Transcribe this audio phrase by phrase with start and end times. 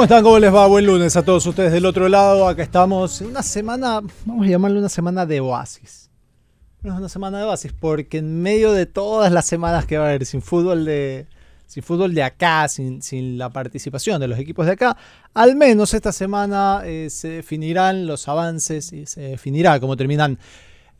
[0.00, 0.24] ¿Cómo están?
[0.24, 0.66] ¿Cómo les va?
[0.66, 2.48] Buen lunes a todos ustedes del otro lado.
[2.48, 6.08] Acá estamos en una semana, vamos a llamarle una semana de oasis.
[6.82, 10.08] Es una semana de oasis porque en medio de todas las semanas que va a
[10.08, 11.26] haber sin fútbol de,
[11.66, 14.96] sin fútbol de acá, sin, sin la participación de los equipos de acá,
[15.34, 20.38] al menos esta semana eh, se definirán los avances y se definirá cómo terminan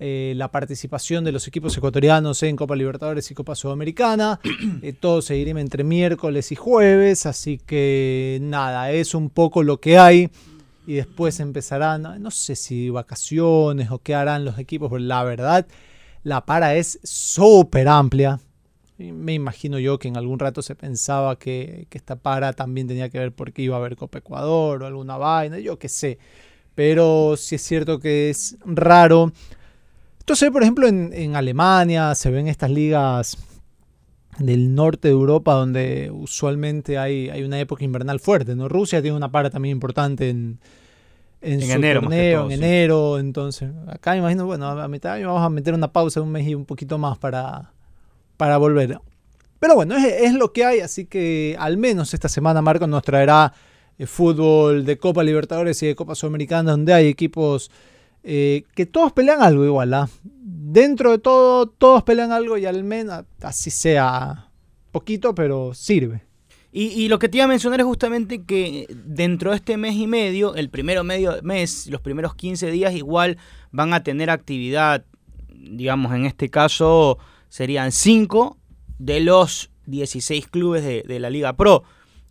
[0.03, 4.41] eh, la participación de los equipos ecuatorianos en Copa Libertadores y Copa Sudamericana.
[4.83, 9.99] Eh, todo seguirá entre miércoles y jueves, así que nada, es un poco lo que
[9.99, 10.31] hay.
[10.87, 15.67] Y después empezarán, no sé si vacaciones o qué harán los equipos, pero la verdad,
[16.23, 18.41] la para es súper amplia.
[18.97, 23.11] Me imagino yo que en algún rato se pensaba que, que esta para también tenía
[23.11, 26.19] que ver porque iba a haber Copa Ecuador o alguna vaina, yo qué sé.
[26.75, 29.33] Pero sí es cierto que es raro
[30.31, 33.37] entonces, por ejemplo, en, en, Alemania se ven estas ligas
[34.39, 38.69] del norte de Europa donde usualmente hay, hay una época invernal fuerte, ¿no?
[38.69, 40.61] Rusia tiene una para también importante en,
[41.41, 42.65] en, En su enero, más que torneo, todo, en sí.
[42.65, 46.21] enero, entonces acá me imagino, bueno, a mitad de año vamos a meter una pausa
[46.21, 47.73] de un mes y un poquito más para,
[48.37, 49.01] para volver.
[49.59, 53.03] Pero bueno, es, es lo que hay, así que al menos esta semana Marco nos
[53.03, 53.53] traerá
[53.99, 57.73] eh, fútbol de Copa Libertadores y de Copa Sudamericana donde hay equipos
[58.23, 60.09] eh, que todos pelean algo igual, ¿ah?
[60.23, 64.51] Dentro de todo, todos pelean algo y al menos así sea
[64.93, 66.23] poquito, pero sirve.
[66.73, 70.07] Y, lo que te iba a mencionar es justamente que dentro de este mes y
[70.07, 73.39] medio, el primero medio mes, los primeros 15 días igual
[73.73, 75.05] van a tener actividad,
[75.49, 78.57] digamos en este caso serían 5
[79.01, 81.83] de los 16 clubes de, de la Liga Pro.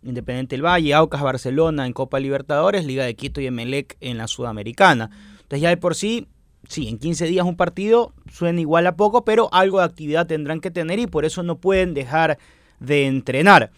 [0.02, 4.26] Independiente del Valle, Aucas, Barcelona en Copa Libertadores, Liga de Quito y Emelec en la
[4.26, 5.10] Sudamericana.
[5.50, 6.28] Entonces ya de por sí,
[6.68, 10.60] sí, en 15 días un partido suena igual a poco, pero algo de actividad tendrán
[10.60, 12.38] que tener y por eso no pueden dejar
[12.78, 13.72] de entrenar.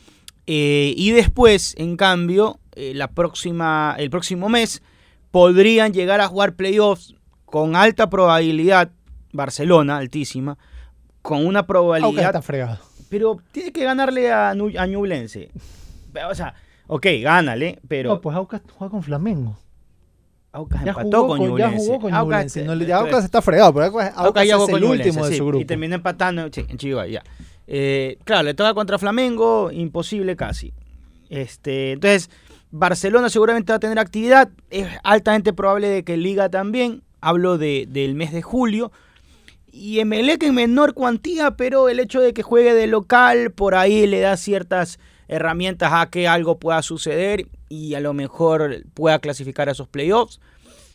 [0.46, 4.82] Eh, y después, en cambio, eh, la próxima, el próximo mes
[5.30, 7.14] podrían llegar a jugar playoffs
[7.46, 8.90] con alta probabilidad,
[9.32, 10.58] Barcelona, altísima,
[11.22, 12.80] con una Aucas probabilidad está fregado.
[13.08, 15.50] pero tiene que ganarle a, a Ñublense.
[16.28, 16.52] O sea,
[16.86, 19.56] ok, gánale, pero No, pues Aucas juega con Flamengo.
[20.52, 21.86] Aucas Ya empató jugó con, con, ya Ñublense.
[21.86, 22.56] jugó con Aucas.
[22.56, 25.24] No, eh, Aucas está fregado, pero Aucas, Aucas Aucas ya jugó es con el último
[25.24, 25.62] de sí, su grupo.
[25.62, 27.22] Y terminó empatando en Chivas, ya.
[27.66, 30.74] Eh, claro, le toca contra Flamengo, imposible casi.
[31.30, 32.28] Este, entonces,
[32.70, 34.50] Barcelona seguramente va a tener actividad.
[34.70, 37.02] Es altamente probable de que Liga también.
[37.22, 38.92] Hablo de, del mes de julio.
[39.70, 44.06] Y Emelec en menor cuantía, pero el hecho de que juegue de local por ahí
[44.06, 44.98] le da ciertas
[45.28, 50.40] herramientas a que algo pueda suceder y a lo mejor pueda clasificar a esos playoffs.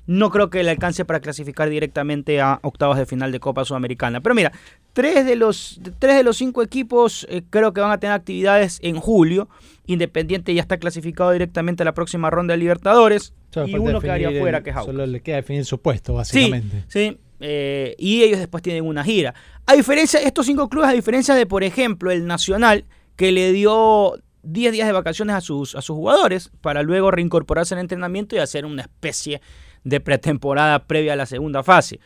[0.06, 4.22] No creo que le alcance para clasificar directamente a octavos de final de Copa Sudamericana.
[4.22, 4.52] Pero mira,
[4.94, 8.80] tres de los, tres de los cinco equipos eh, creo que van a tener actividades
[8.84, 9.50] en julio.
[9.86, 13.34] Independiente ya está clasificado directamente a la próxima ronda de Libertadores.
[13.50, 14.76] Solo y uno quedaría fuera, que es.
[14.78, 16.84] Solo le queda definir su puesto, Sí, básicamente.
[16.88, 17.18] sí.
[17.42, 19.34] eh, y ellos después tienen una gira.
[19.66, 22.86] A diferencia, estos cinco clubes, a diferencia de, por ejemplo, el Nacional,
[23.18, 24.14] que le dio
[24.52, 28.40] 10 días de vacaciones a sus, a sus jugadores para luego reincorporarse al entrenamiento y
[28.40, 29.42] hacer una especie
[29.84, 32.00] de pretemporada previa a la segunda fase.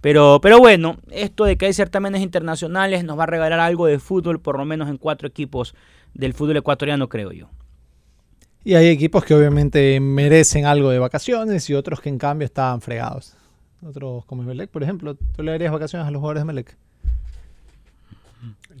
[0.00, 3.98] Pero, pero bueno, esto de que hay certámenes internacionales nos va a regalar algo de
[3.98, 5.74] fútbol, por lo menos en cuatro equipos
[6.14, 7.48] del fútbol ecuatoriano, creo yo.
[8.62, 12.80] Y hay equipos que obviamente merecen algo de vacaciones y otros que en cambio estaban
[12.80, 13.36] fregados.
[13.82, 16.76] Otros como Melec, por ejemplo, ¿tú le darías vacaciones a los jugadores de Melec?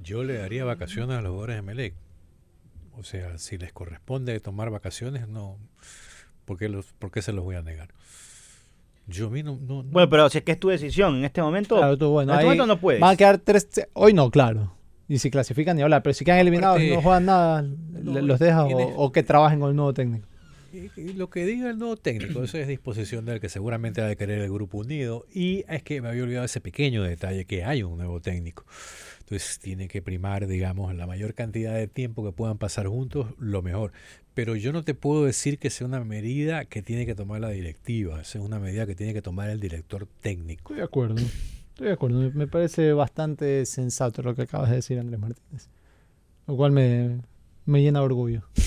[0.02, 1.94] Yo le daría vacaciones a los jugadores de Melec.
[2.98, 5.58] O sea, si les corresponde tomar vacaciones, no.
[6.44, 7.88] ¿Por qué, los, por qué se los voy a negar?
[9.06, 9.56] Yo a mí no.
[9.60, 12.08] no- no- Bueno, pero si es que es tu decisión, en este momento, Claro, tú,
[12.10, 13.00] bueno, en este momento no puedes.
[13.00, 13.68] Van a quedar tres.
[13.92, 14.72] Hoy no, claro.
[15.08, 16.02] Y si clasifican ni hablar.
[16.02, 19.60] Pero si quedan eliminados y no juegan nada, No, ¿los dejas o, o que trabajen
[19.60, 20.26] con el nuevo técnico?
[20.72, 24.06] Y, y lo que diga el nuevo técnico, eso es disposición del que seguramente ha
[24.06, 25.24] de querer el grupo unido.
[25.32, 28.64] Y es que me había olvidado ese pequeño detalle que hay un nuevo técnico.
[29.26, 33.60] Entonces tiene que primar, digamos, la mayor cantidad de tiempo que puedan pasar juntos, lo
[33.60, 33.90] mejor.
[34.34, 37.48] Pero yo no te puedo decir que sea una medida que tiene que tomar la
[37.50, 40.60] directiva, es una medida que tiene que tomar el director técnico.
[40.62, 41.16] Estoy de acuerdo.
[41.70, 42.20] Estoy de acuerdo.
[42.20, 45.68] Me- Me parece bastante sensato lo que acabas de decir, Andrés Martínez.
[46.46, 47.18] Lo cual me,
[47.64, 48.42] me llena de orgullo.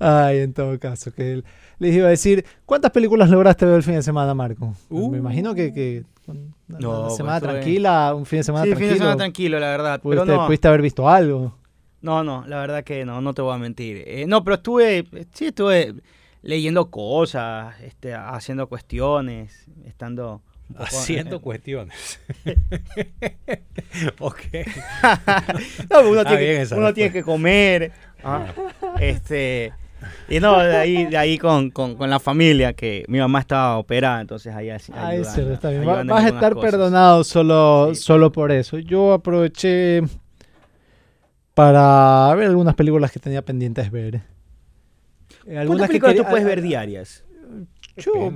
[0.00, 1.44] Ay, en todo caso, que el-
[1.78, 4.74] les iba a decir, ¿cuántas películas lograste ver el fin de semana, Marco?
[4.88, 5.10] Uh.
[5.10, 8.70] me imagino que, que una, No, una pues, semana tranquila, un fin de semana sí,
[8.70, 10.00] fin tranquilo, de semana tranquilo, la verdad.
[10.02, 11.54] Pero pudiste, no, pudiste haber visto algo.
[12.00, 14.02] no, no, la verdad que no, no te voy a mentir.
[14.06, 15.94] Eh, no, pero estuve, sí, estuve
[16.42, 20.42] leyendo cosas, este, haciendo cuestiones, estando...
[20.68, 22.20] un poco- Haciendo eh, cuestiones.
[24.20, 24.38] ok.
[25.90, 27.92] No, uno, tiene, bien uno tiene que comer.
[28.24, 28.46] ah,
[29.00, 29.72] Este,
[30.28, 33.78] y no, de ahí, de ahí con, con, con la familia, que mi mamá estaba
[33.78, 34.92] operada, entonces ahí así.
[34.94, 35.82] Ah, ayudando- cierto, está bien.
[35.82, 36.70] Ayudando vas a algunas estar cosas.
[36.70, 38.02] perdonado solo, Sí.
[38.02, 38.78] solo por eso.
[38.78, 40.02] Yo aproveché
[41.54, 44.22] para ver algunas películas que tenía pendientes ver.
[45.46, 47.24] Eh, ¿Cuántas que tú puedes ver diarias?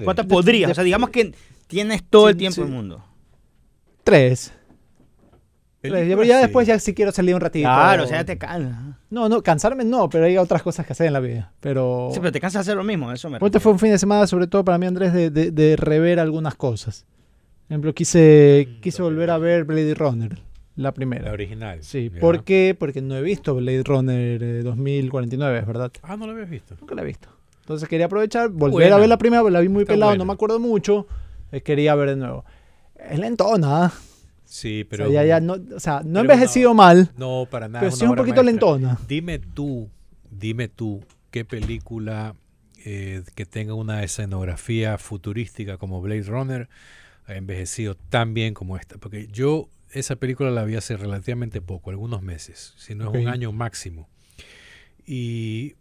[0.05, 0.71] ¿Cuántas podrías?
[0.71, 1.35] O sea, digamos que
[1.67, 2.61] tienes todo Sí, el tiempo sí.
[2.63, 3.05] del mundo.
[4.05, 4.53] Tres.
[5.83, 6.43] Pero ya sí.
[6.43, 7.65] después ya si quiero salir un ratito.
[7.67, 8.77] Claro, o sea, ya te cansas.
[9.09, 11.53] No, no, cansarme no, pero hay otras cosas que hacer en la vida.
[11.61, 12.11] Pero...
[12.13, 13.99] Sí, pero te cansas de hacer lo mismo, eso me Este fue un fin de
[13.99, 17.07] semana, sobre todo para mí, Andrés, de, de- de rever algunas cosas.
[17.67, 20.39] Por ejemplo, quise, quise volver a ver Blade Runner,
[20.77, 21.25] la primera.
[21.27, 21.79] La original.
[21.83, 22.11] Sí.
[22.11, 22.77] ¿por qué?
[22.79, 25.91] Porque no he visto Blade Runner eh, 2049, es verdad.
[26.03, 26.75] Ah, no lo habías visto.
[26.81, 27.29] Nunca la he visto.
[27.61, 28.97] Entonces quería aprovechar, volver Buena.
[28.97, 30.25] a ver la primera, la vi muy Está pelado, buena.
[30.25, 31.07] no me acuerdo mucho.
[31.53, 32.45] eh, quería ver de nuevo.
[33.09, 33.85] Es lentona.
[33.87, 33.93] ¿ah?
[34.53, 35.05] Sí, O pero.
[35.11, 37.81] sea, ya, ya no, o sea, no ha envejecido no- mal, No, para nada.
[37.85, 38.43] pero sí un poquito maestra.
[38.75, 38.99] lentona.
[39.07, 39.89] Dime tú,
[40.29, 42.35] dime tú, qué película
[42.85, 46.69] eh, que tenga una escenografía futurística como Blade Runner
[47.27, 48.99] ha envejecido tan bien como esta.
[48.99, 53.29] Porque yo esa película la vi hace relativamente poco, algunos meses, si no es un
[53.29, 54.09] año máximo.
[55.07, 55.75] Y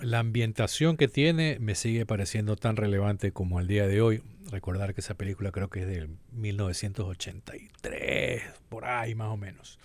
[0.00, 4.22] la ambientación que tiene me sigue pareciendo tan relevante como al día de hoy.
[4.54, 9.80] Recordar que esa película creo que es del 1983, por ahí más o menos.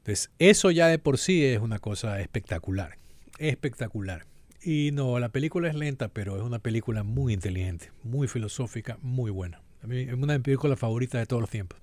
[0.00, 2.98] Entonces, eso ya de por sí es una cosa espectacular.
[3.38, 4.26] Espectacular.
[4.62, 9.30] Y no, la película es lenta, pero es una película muy inteligente, muy filosófica, muy
[9.30, 9.62] buena.
[9.82, 11.80] A mí es una de mis películas favoritas de todos los tiempos.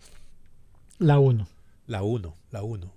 [0.99, 1.47] La 1.
[1.87, 2.93] La 1, la 1.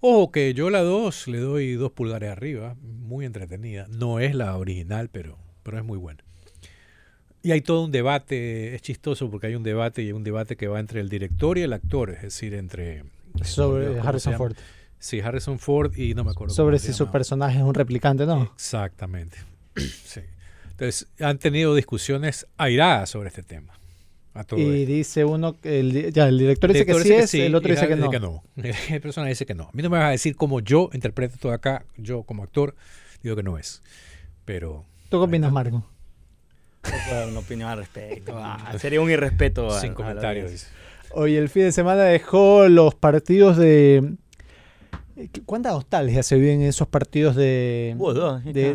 [0.00, 3.86] Ojo que yo la 2 le doy dos pulgares arriba, muy entretenida.
[3.90, 6.23] No es la original, pero, pero es muy buena.
[7.44, 10.66] Y hay todo un debate, es chistoso porque hay un debate y un debate que
[10.66, 13.04] va entre el director y el actor, es decir, entre...
[13.42, 14.34] Sobre ¿cómo se Harrison?
[14.36, 14.56] Ford.
[14.98, 16.54] Sí, Harrison Ford y no me acuerdo.
[16.54, 18.50] Sobre si su personaje es un replicante, ¿no?
[18.54, 19.36] Exactamente.
[19.76, 20.20] Sí.
[20.70, 23.74] Entonces, han tenido discusiones airadas sobre este tema.
[24.32, 24.92] A todo Y esto.
[24.92, 27.86] dice uno, que el, ya, el director dice director que sí es, el otro dice
[27.86, 28.42] que no.
[28.56, 29.64] El personaje dice que no.
[29.64, 32.74] A mí no me vas a decir cómo yo interpreto todo acá, yo como actor,
[33.22, 33.82] digo que no es.
[34.44, 35.86] Pero ¿Tú qué opinas, Marco?
[37.28, 38.32] Una opinión al respecto.
[38.36, 39.68] Ah, sería un irrespeto.
[39.70, 40.66] a- sin a comentarios.
[41.12, 44.14] Hoy el fin de semana dejó los partidos de...
[45.16, 47.94] eh, ¿Cuánta nostalgia se vive en esos partidos de,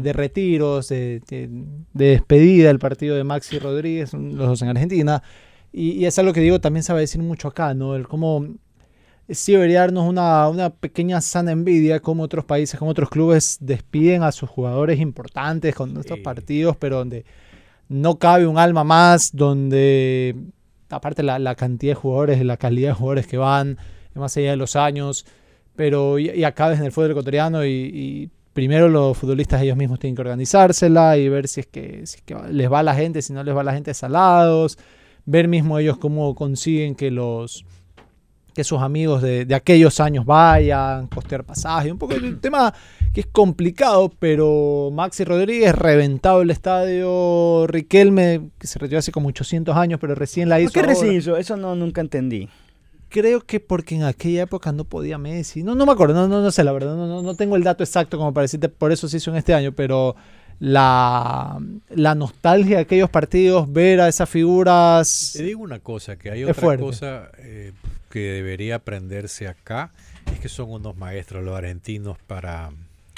[0.01, 1.49] de, retiros, de, de-
[1.93, 5.21] de despedida, el partido de Maxi Rodríguez, los dos en Argentina?
[5.73, 7.95] Y, y es algo que digo, también sabe decir mucho acá, ¿no?
[7.95, 8.47] El cómo
[9.27, 14.23] sí debería darnos una, una pequeña sana envidia como otros países, como otros clubes despiden
[14.23, 16.23] a sus jugadores importantes con estos Sí.
[16.23, 17.25] partidos, pero donde
[17.89, 20.35] no cabe un alma más, donde
[20.89, 23.77] aparte la, la cantidad de jugadores, la calidad de jugadores que van,
[24.15, 25.25] más allá de los años,
[25.75, 29.99] pero y, y acá en el fútbol ecuatoriano y, y primero los futbolistas ellos mismos
[29.99, 32.95] tienen que organizársela y ver si es que, si es que les va a la
[32.95, 34.77] gente, si no les va a la gente salados,
[35.25, 37.65] ver mismo ellos cómo consiguen que los
[38.53, 42.73] que sus amigos de, de aquellos años vayan, costear pasaje, un poco el tema
[43.19, 49.27] que es complicado, pero Maxi Rodríguez reventado el estadio, Riquelme, que se retiró hace como
[49.27, 50.71] 800 años, pero recién la hizo.
[50.71, 51.35] ¿Por qué recién hizo?
[51.35, 52.47] Eso no, nunca entendí.
[53.09, 55.63] Creo que porque en aquella época no podía Messi.
[55.63, 57.63] No, no me acuerdo, no, no, no sé la verdad, no, no, no tengo el
[57.63, 60.15] dato exacto como para decirte, por eso se hizo en este año, pero
[60.59, 61.59] la,
[61.89, 65.31] la nostalgia de aquellos partidos, ver a esas figuras...
[65.35, 66.85] Te digo una cosa, que hay otra fuerte.
[66.85, 67.73] cosa eh,
[68.09, 69.91] que debería aprenderse acá,
[70.31, 72.71] es que son unos maestros los argentinos para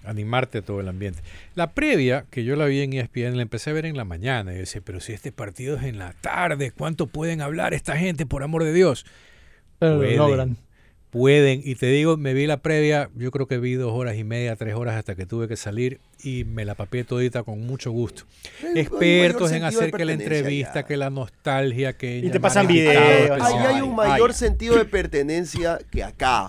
[0.04, 1.22] animarte todo el ambiente.
[1.56, 4.54] La previa, que yo la vi en ESPN, la empecé a ver en la mañana
[4.54, 8.26] y decía, pero si este partido es en la tarde, ¿cuánto pueden hablar esta gente,
[8.26, 9.06] por amor de Dios?
[9.82, 10.18] pero lo pueden.
[10.18, 10.58] logran.
[11.10, 11.62] pueden.
[11.64, 14.56] Y te digo, me vi la previa, yo creo que vi dos horas y media,
[14.56, 18.24] tres horas hasta que tuve que salir y me la papié todita con mucho gusto.
[18.76, 20.84] Expertos en hacer que la entrevista, ya.
[20.84, 22.20] que la nostalgia, que...
[22.20, 24.36] Y te pasan videos, Ahí hay un Ay, mayor ay.
[24.36, 26.48] sentido de pertenencia que acá.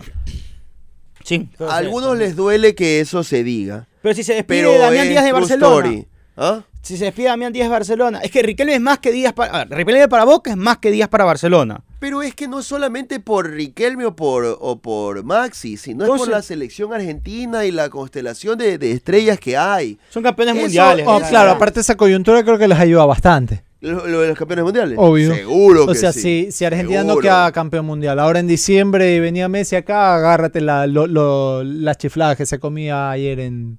[1.24, 1.48] Sí.
[1.60, 3.86] A algunos les duele que eso se diga.
[4.02, 6.04] Pero si se despide Pero Damián es Díaz de Barcelona.
[6.36, 6.62] ¿Ah?
[6.82, 8.18] Si se despide Damián Díaz de Barcelona.
[8.22, 9.60] Es que Riquelme es más que Díaz para.
[9.60, 11.82] a ver, Riquelme para Boca es más que Díaz para Barcelona.
[12.00, 16.08] Pero es que no es solamente por Riquelme o por, o por Maxi, sino es
[16.08, 19.98] Entonces- por la selección argentina y la constelación de, de estrellas que hay.
[20.10, 21.06] Son campeones Eso- mundiales.
[21.08, 23.62] Oh, claro, aparte esa coyuntura creo que les ayuda bastante.
[23.82, 24.96] Lo, lo de los campeones mundiales.
[24.98, 25.34] Obvio.
[25.34, 26.20] Seguro que O sea, sí.
[26.46, 30.86] si, si Argentina no queda campeón mundial, ahora en diciembre venía Messi acá, agárrate la,
[30.86, 33.78] lo- lo- las chifladas que se comía ayer en.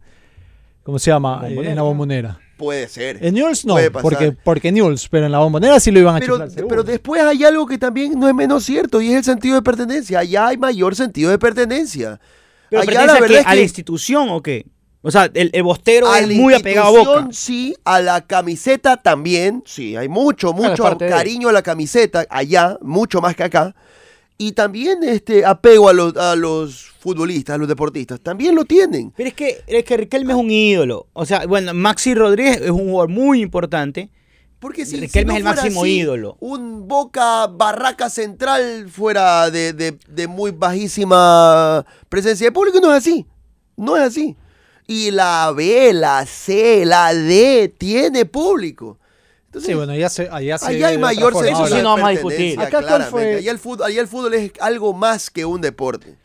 [0.83, 1.37] ¿Cómo se llama?
[1.41, 2.39] Bombonera, en la bombonera.
[2.57, 3.17] Puede ser.
[3.25, 4.01] En Newell's no, Puede pasar.
[4.11, 6.49] porque, porque Newell's, pero en la bombonera sí lo iban a Pero, chiflar.
[6.51, 6.67] seguro.
[6.67, 9.61] pero después hay algo que también no es menos cierto y es el sentido de
[9.61, 10.19] pertenencia.
[10.19, 12.19] Allá hay mayor sentido de pertenencia.
[12.69, 13.21] Pero Allá la a, qué?
[13.21, 14.65] verdad ¿A la institución o qué?
[15.05, 16.91] O sea, el, el bostero a es la muy apegado a
[17.21, 17.27] Boca.
[17.33, 19.61] Sí, a la camiseta también.
[19.65, 23.75] Sí, hay mucho, mucho de- cariño a la camiseta allá, mucho más que acá.
[24.37, 28.19] Y también este apego a los, a los futbolistas, a los deportistas.
[28.21, 29.11] También lo tienen.
[29.15, 31.07] Pero es que, es que Riquelme es un ídolo.
[31.13, 34.09] O sea, bueno, Maxi Rodríguez es un jugador muy importante.
[34.59, 36.37] Porque si, Riquelme si es no el fuera máximo así, ídolo.
[36.39, 42.97] Un Boca Barraca Central fuera de, de- de muy bajísima presencia de público, no es
[42.99, 43.25] así.
[43.75, 44.35] No es así.
[44.93, 48.99] Y la B, la C, la D tiene público.
[49.45, 52.11] Entonces, Sí, bueno, allá se, allá se hay mayor sentido Eso sí no vamos a
[52.11, 52.59] discutir.
[52.59, 53.11] Acá, ¿cuál claramente.
[53.11, 53.35] fue?
[53.37, 56.15] Allá el, fútbol, allá el fútbol es algo más que un deporte.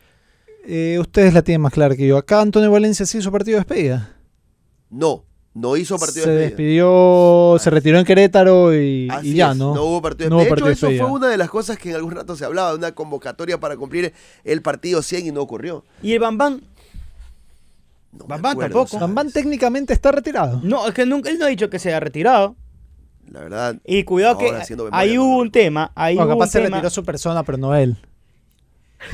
[0.67, 2.19] Eh, ustedes la tienen más clara que yo.
[2.19, 4.15] Acá Antonio Valencia sí hizo partido de despedida.
[4.91, 6.49] No, no hizo partido se de despedida.
[6.57, 9.75] despidió, se retiró en Querétaro y, ya, es, ¿no?
[9.75, 10.65] No hubo partido de No despedida.
[10.67, 11.05] de de hecho, eso despedida.
[11.09, 13.77] fue una de las cosas que en algún rato se hablaba, de una convocatoria para
[13.77, 14.13] cumplir
[14.45, 15.85] el partido 100 y no ocurrió.
[16.03, 16.63] Y el Bambán,
[18.13, 18.89] No Bambán acuerdo, tampoco.
[18.89, 19.01] ¿sabes?
[19.03, 20.61] Bambán técnicamente está retirado.
[20.65, 22.57] no, es que nunca, él no ha dicho que se haya retirado.
[23.31, 23.77] La verdad.
[23.85, 26.59] Y cuidado ahora que memoria, ahí hubo un tema, ahí Bueno, hubo capaz un se
[26.63, 27.97] tema, retiró su persona, pero no él.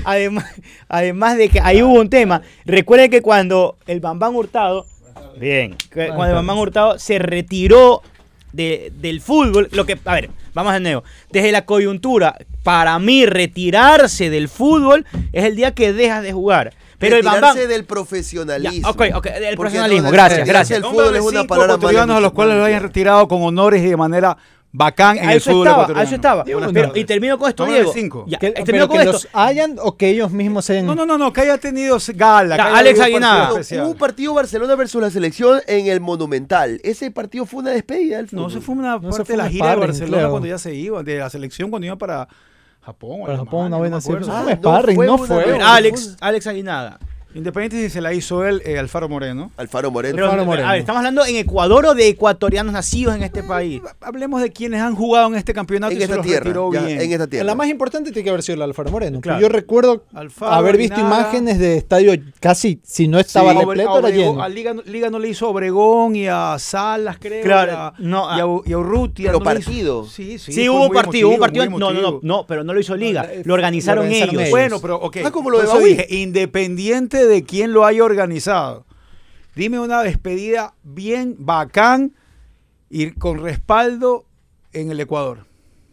[0.04, 0.44] además,
[0.88, 2.42] además de que ahí hubo un tema.
[2.64, 4.86] Recuerden que cuando el Bambán Hurtado,
[5.38, 8.02] bien, que cuando el Bambán Hurtado se retiró
[8.52, 13.26] de- del fútbol, lo que, a ver, vamos de nuevo, desde la coyuntura, para mí
[13.26, 16.72] retirarse del fútbol es el día que dejas de jugar.
[17.04, 17.56] Pero el Bambán...
[17.56, 18.80] del profesionalismo.
[18.82, 20.80] Ya, ok, ok, Porque profesionalismo, no, gracias, gracias.
[20.82, 23.86] del fútbol es una palabra ecuatorianos a los cuales lo hayan retirado con honores y
[23.88, 24.36] de manera
[24.76, 26.44] bacán en A el eso fútbol estaba, a eso estaba.
[26.44, 26.96] Pero- no.
[26.96, 27.92] y termino con esto, Diego.
[27.94, 28.24] cinco.
[28.26, 29.12] Ya, Que- termino pero con que esto.
[29.12, 32.56] los hayan o que ellos mismos se No, no, no, no, que haya tenido gala.
[32.56, 33.52] Ya, que Alex Aguinaga.
[33.52, 36.80] Hubo un partido Barcelona versus la selección en el Monumental.
[36.82, 38.42] Ese partido fue una despedida del fútbol.
[38.42, 40.30] No, se fue una No, se parte fue de la gira de Barcelona creo.
[40.30, 42.26] cuando ya se iba, de la selección cuando iba para
[42.84, 43.22] Japón.
[43.22, 44.26] o Para Japón, una no acuerdo.
[44.26, 44.36] selección.
[44.36, 45.58] Ah, Un sparring, fue no fue.
[45.58, 46.98] No, Alex, Alex Aguinaga.
[47.34, 49.50] Independiente si se la hizo él, eh, Alfaro Moreno.
[49.56, 50.14] Alfaro Moreno.
[50.14, 50.68] Pero, Alfaro Moreno.
[50.68, 53.82] a ver, estamos hablando en Ecuador o de ecuatorianos nacidos en este país.
[54.00, 56.44] Hablemos de quienes han jugado en este campeonato en y se esta los tierra.
[56.44, 57.00] retiró ya, bien.
[57.00, 57.44] en esta tierra.
[57.44, 59.20] La más importante tiene que haber sido la Alfaro Moreno.
[59.20, 59.40] Claro.
[59.40, 63.98] Yo recuerdo Alfaro, haber visto imágenes de estadio casi, si no estaba Sí, repleto, a
[63.98, 64.42] era Obregón- lleno.
[64.42, 67.42] A Liga, Liga no le hizo a Obregón y a Salas, creo.
[67.42, 69.26] Claro, y a, no, y a, y a Urrutia.
[69.30, 70.04] Pero no partido.
[70.06, 70.52] Sí, sí.
[70.52, 71.66] Sí, hubo un partido, hubo partido.
[71.68, 73.22] No, no, no, no, pero no lo hizo Liga.
[73.30, 74.40] Eh, Lo organizaron lo organizaron ellos.
[74.42, 74.50] ellos.
[74.50, 75.16] Bueno, pero ok.
[75.24, 78.86] Ah, como lo dije, independiente de quién lo haya organizado,
[79.54, 82.14] dime una despedida bien bacán
[82.90, 84.26] y con respaldo
[84.72, 85.46] en el Ecuador.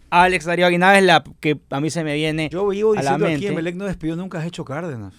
[0.09, 3.01] Alex Darío Aguinaga es la que a mí se me viene Yo vivo a la
[3.01, 3.47] diciendo aquí.
[3.47, 5.13] Emelec no despidió nunca a Hecho Cárdenas.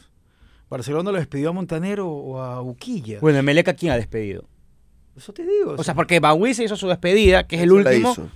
[0.69, 3.19] Barcelona lo despidió a Montanero o a Uquilla.
[3.21, 4.45] Bueno, Emelec a quién ha despedido.
[5.16, 5.75] eso te digo.
[5.78, 8.12] O sea, porque Baúl se hizo su despedida, que es el último.
[8.12, 8.28] hizo.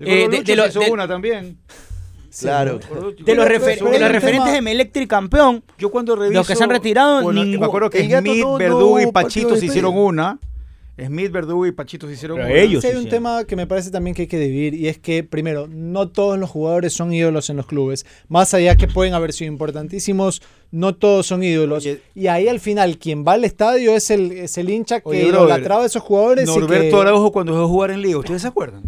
[0.00, 1.58] el eh, de- de lo- se hizo de- una también.
[2.40, 2.78] Claro.
[3.24, 6.40] De los, refer- de los referentes de Emelec tricampeón, Yo cuando reviso...
[6.40, 7.60] Los que se han retirado, bueno, ninguno.
[7.60, 10.38] Me acuerdo que Smith, no- no Verdugo y Pachito se hicieron una.
[10.96, 12.56] Smith, Verdugo y Pachito se hicieron Pero una.
[12.56, 13.08] ellos Sí, hay un sí.
[13.08, 16.38] tema que me parece también que hay que dividir y es que, primero, no todos
[16.38, 18.06] los jugadores son ídolos en los clubes.
[18.28, 21.78] Más allá que pueden haber sido importantísimos, no todos son ídolos.
[21.84, 22.00] Oye.
[22.14, 25.24] y ahí al final, quien va al estadio es el, es el hincha que Oye,
[25.28, 26.48] idolatraba a esos jugadores.
[26.48, 28.82] y Norberto que- Araujo cuando dejó de jugar en Liga, ¿ustedes se acuerdan?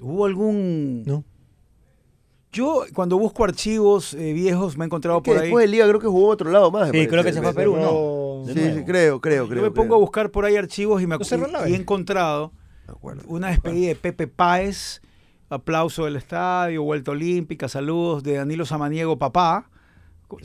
[0.00, 1.04] ¿Hubo algún...?
[1.06, 1.22] No.
[2.54, 5.48] Yo cuando busco archivos eh, viejos me he encontrado Que por ahí...
[5.48, 6.86] después de Liga creo que jugó otro lado más.
[6.90, 7.28] Sí, creo parece.
[7.28, 8.52] que se fue a Perú, ¿no?
[8.54, 9.62] Sí, sí, creo, creo, Yo creo.
[9.62, 9.96] me pongo creo.
[9.96, 11.80] a buscar por ahí archivos y, me, ¿No cerró la y he vez?
[11.80, 12.52] encontrado
[13.26, 15.00] una despedida de Pepe Páez,
[15.48, 19.70] aplauso del estadio, vuelta olímpica, saludos de Danilo Samaniego, papá,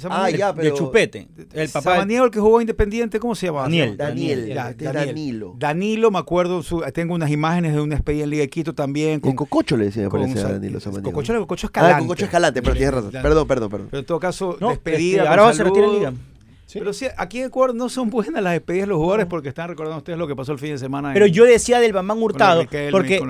[0.10, 1.27] Ah, ya, de Chupete.
[1.53, 1.93] El papá.
[1.93, 3.63] Samaniego, el que jugó Independiente, ¿cómo se llama?
[3.63, 3.98] Daniel.
[3.98, 5.55] Daniel, Ya, este es Danilo.
[5.58, 9.19] Danilo, me acuerdo, su- tengo unas imágenes de una despedida en Liga de Quito también.
[9.19, 11.12] Con Cococho le decía, con parece, a Danilo Samaniego.
[11.12, 11.96] Cococho, Cococho Escalante.
[11.96, 13.12] Ah, Cococho Escalante, pero tienes razón.
[13.12, 13.88] Perdón, perdón, perdón.
[13.91, 15.24] Pero en todo caso, No, despedida.
[15.24, 16.13] este, ahora se retira en saludo.
[16.71, 19.69] Pero sí, aquí en Ecuador no son buenas las despedidas de los jugadores porque están
[19.69, 21.11] recordando ustedes lo que pasó el fin de semana.
[21.13, 23.29] Pero en- yo decía del Bambán con Hurtado, y porque con.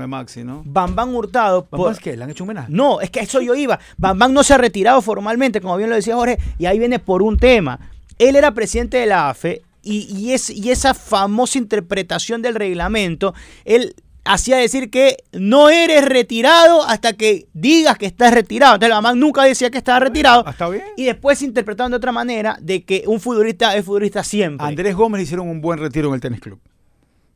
[0.66, 1.68] Bambán Hurtado.
[1.72, 2.68] Vamos, por- es que le han hecho un homenaje.
[2.72, 3.80] No, es que eso yo iba.
[3.98, 7.22] Bambán no se ha retirado formalmente, como bien lo decía Jorge, y ahí viene por
[7.22, 7.80] un tema.
[8.18, 13.34] Él era presidente de la AFE y, y, es, y esa famosa interpretación del reglamento,
[13.64, 13.96] él
[14.26, 18.76] hacía decir que no eres retirado hasta que digas que estás retirado.
[18.76, 20.44] Entonces Bambán nunca decía que estaba retirado.
[20.46, 20.84] Ah, Está bien.
[20.98, 24.66] Y después se interpretaron de otra manera de que un futbolista es futbolista siempre.
[24.66, 26.60] Andrés Gómez le hicieron un buen retiro en el tenis club.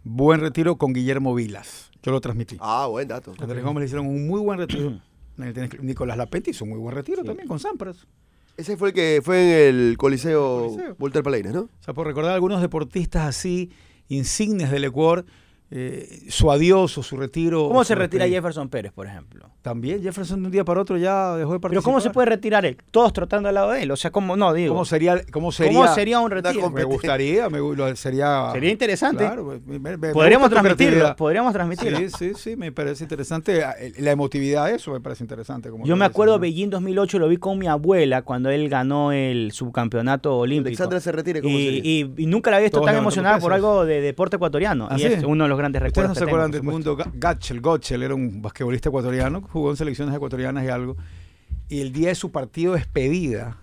[0.03, 1.89] Buen retiro con Guillermo Vilas.
[2.03, 2.57] Yo lo transmití.
[2.59, 3.33] Ah, buen dato.
[3.39, 4.99] Andrés Gómez le hicieron un muy buen retiro
[5.37, 5.83] en el tenis club.
[5.83, 8.05] Nicolás Lapenti hizo un muy buen retiro también con Sampras.
[8.55, 10.95] Ese fue el que fue en el Coliseo, Coliseo.
[10.99, 11.61] Walter Palaines, ¿no?
[11.61, 13.71] O sea, por recordar algunos deportistas así,
[14.09, 15.25] insignes del Ecuador,
[15.71, 17.67] eh, su adiós o su retiro.
[17.67, 18.27] ¿Cómo se retira.
[18.27, 19.49] Jefferson Pérez, por ejemplo?
[19.63, 21.69] También Jefferson de un día para otro ya dejó de participar.
[21.69, 22.77] Pero ¿cómo se puede retirar él?
[22.91, 23.91] Todos trotando al lado de él.
[23.91, 24.53] O sea, ¿cómo no?
[24.53, 24.73] Digo.
[24.73, 25.21] ¿Cómo sería?
[25.31, 25.73] ¿Cómo sería?
[25.79, 26.69] ¿Cómo sería un retiro?
[26.69, 28.49] Me gustaría, me, lo- sería...
[28.51, 29.23] Sería interesante.
[29.25, 31.15] Claro, me- me- me Podríamos transmitirlo.
[31.15, 31.97] Podríamos transmitirlo.
[31.97, 33.63] Sí, sí, sí, me parece interesante.
[33.99, 35.69] La emotividad de eso me parece interesante.
[35.69, 36.37] como Yo me acuerdo.
[36.39, 40.67] Beijing 2008, lo vi con mi abuela cuando él ganó el subcampeonato olímpico.
[40.69, 41.81] Alexandra se retire, ¿cómo y, sería?
[41.83, 44.87] y- y nunca la había visto Todos tan emocionada por algo de deporte ecuatoriano.
[44.91, 45.05] ¿Ah, y sí?
[45.07, 46.09] es uno de los grandes Ustedes recuerdos.
[46.17, 46.97] no se acuerdan del mundo.
[46.97, 50.97] Ga- Gatchel, Gotchel era un basquetbolista ecuatoriano, jugó en selecciones ecuatorianas y algo.
[51.69, 53.57] Y el día de su partido de despedida,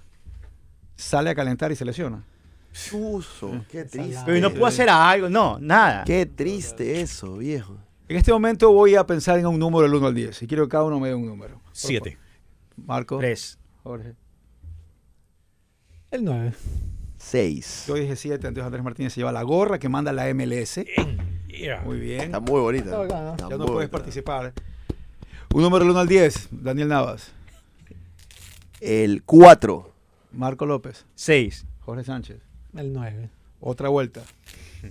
[0.96, 2.24] sale a calentar y se lesiona.
[2.72, 4.22] Chuzo, qué triste.
[4.24, 6.04] Pero y no puedo hacer algo, no, nada.
[6.04, 7.76] Qué triste eso, viejo.
[8.08, 10.42] En este momento voy a pensar en un número del 1 al 10.
[10.42, 11.54] Y quiero que cada uno me dé un número.
[11.58, 12.12] Por Siete.
[12.12, 12.86] favor.
[12.86, 13.18] Marco.
[13.18, 13.58] Tres.
[13.82, 14.14] Jorge.
[16.10, 16.52] El 9.
[17.18, 17.84] Seis.
[17.86, 20.80] Yo dije 7, entonces Andrés Martínez se lleva la gorra que manda la MLS.
[21.84, 22.20] Muy bien.
[22.22, 22.84] Está muy bonita.
[22.86, 23.30] Está bacana.
[23.32, 23.90] Está Ya no puedes bonita.
[23.90, 24.52] participar.
[25.54, 26.48] Un número del 1 al 10.
[26.52, 27.32] Daniel Navas.
[28.80, 29.92] El cuatro.
[30.32, 31.04] Marco López.
[31.14, 31.66] Seis.
[31.80, 32.38] Jorge Sánchez.
[32.76, 33.28] El 9.
[33.60, 34.22] Otra vuelta.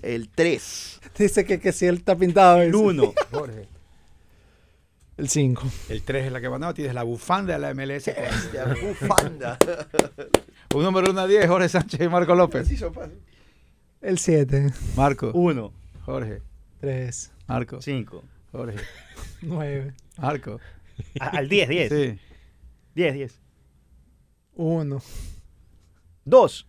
[0.02, 1.00] El tres.
[1.18, 2.62] Dice que, que si él está pintado.
[2.62, 3.14] El uno.
[3.32, 3.68] Jorge.
[5.18, 5.64] El 5.
[5.90, 6.74] El 3 es la que mandaba.
[6.74, 8.10] Tienes la bufanda de la MLS.
[8.82, 9.58] Bufanda.
[10.76, 11.48] Un número del 1 al 10.
[11.48, 12.70] Jorge Sánchez y Marco López.
[14.02, 14.74] El 7.
[14.96, 15.32] Marco.
[15.34, 15.74] Uno.
[16.06, 16.42] Jorge.
[16.80, 17.32] 3.
[17.48, 17.82] Marco.
[17.82, 18.24] Cinco.
[18.52, 18.78] Jorge.
[19.42, 19.94] 9.
[20.18, 20.60] Marco.
[21.20, 21.90] A- al diez, diez.
[21.92, 22.20] Sí.
[22.96, 23.40] Diez, diez.
[24.56, 25.02] 1.
[26.26, 26.68] Dos.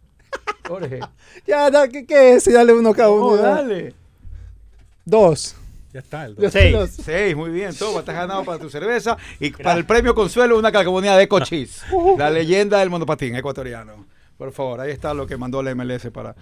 [0.69, 1.01] Jorge.
[1.47, 2.45] Ya, da, ¿qué, ¿qué es?
[2.53, 3.27] Dale uno cada uno.
[3.27, 3.43] Oh, ya.
[3.43, 3.95] dale.
[5.05, 5.57] 2.
[5.93, 6.53] Ya está el Ya dos.
[6.53, 6.73] Seis.
[6.73, 7.75] los- Seis, muy bien.
[7.75, 9.17] Toma, estás ganado para tu cerveza.
[9.41, 11.83] Y para el premio consuelo, una calcomanía de Cochis.
[12.17, 14.07] La leyenda del monopatín ecuatoriano.
[14.39, 16.35] Por favor, ahí está lo que mandó la MLS para,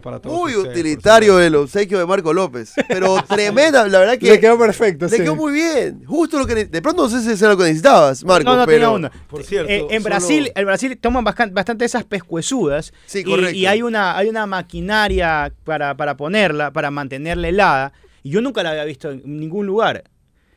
[0.00, 0.36] para todos.
[0.36, 2.72] Muy ustedes, utilitario el obsequio de Marco López.
[2.88, 4.26] Pero tremenda, la verdad que.
[4.30, 5.16] Le quedó perfecto, Le sí.
[5.22, 6.04] quedó muy bien.
[6.06, 6.64] Justo lo que.
[6.66, 8.50] De pronto no sé si eso era lo que necesitabas, Marco.
[8.50, 8.98] No, no pero.
[9.28, 12.92] Por cierto, Eh, en solo- Brasil, el Brasil toman bastante esas pescuezudas.
[13.06, 13.52] Sí, y- correcto.
[13.56, 17.92] Y, hay una, hay una maquinaria para, para ponerla, para mantenerla helada.
[18.22, 20.04] Y yo nunca la había visto en ningún lugar.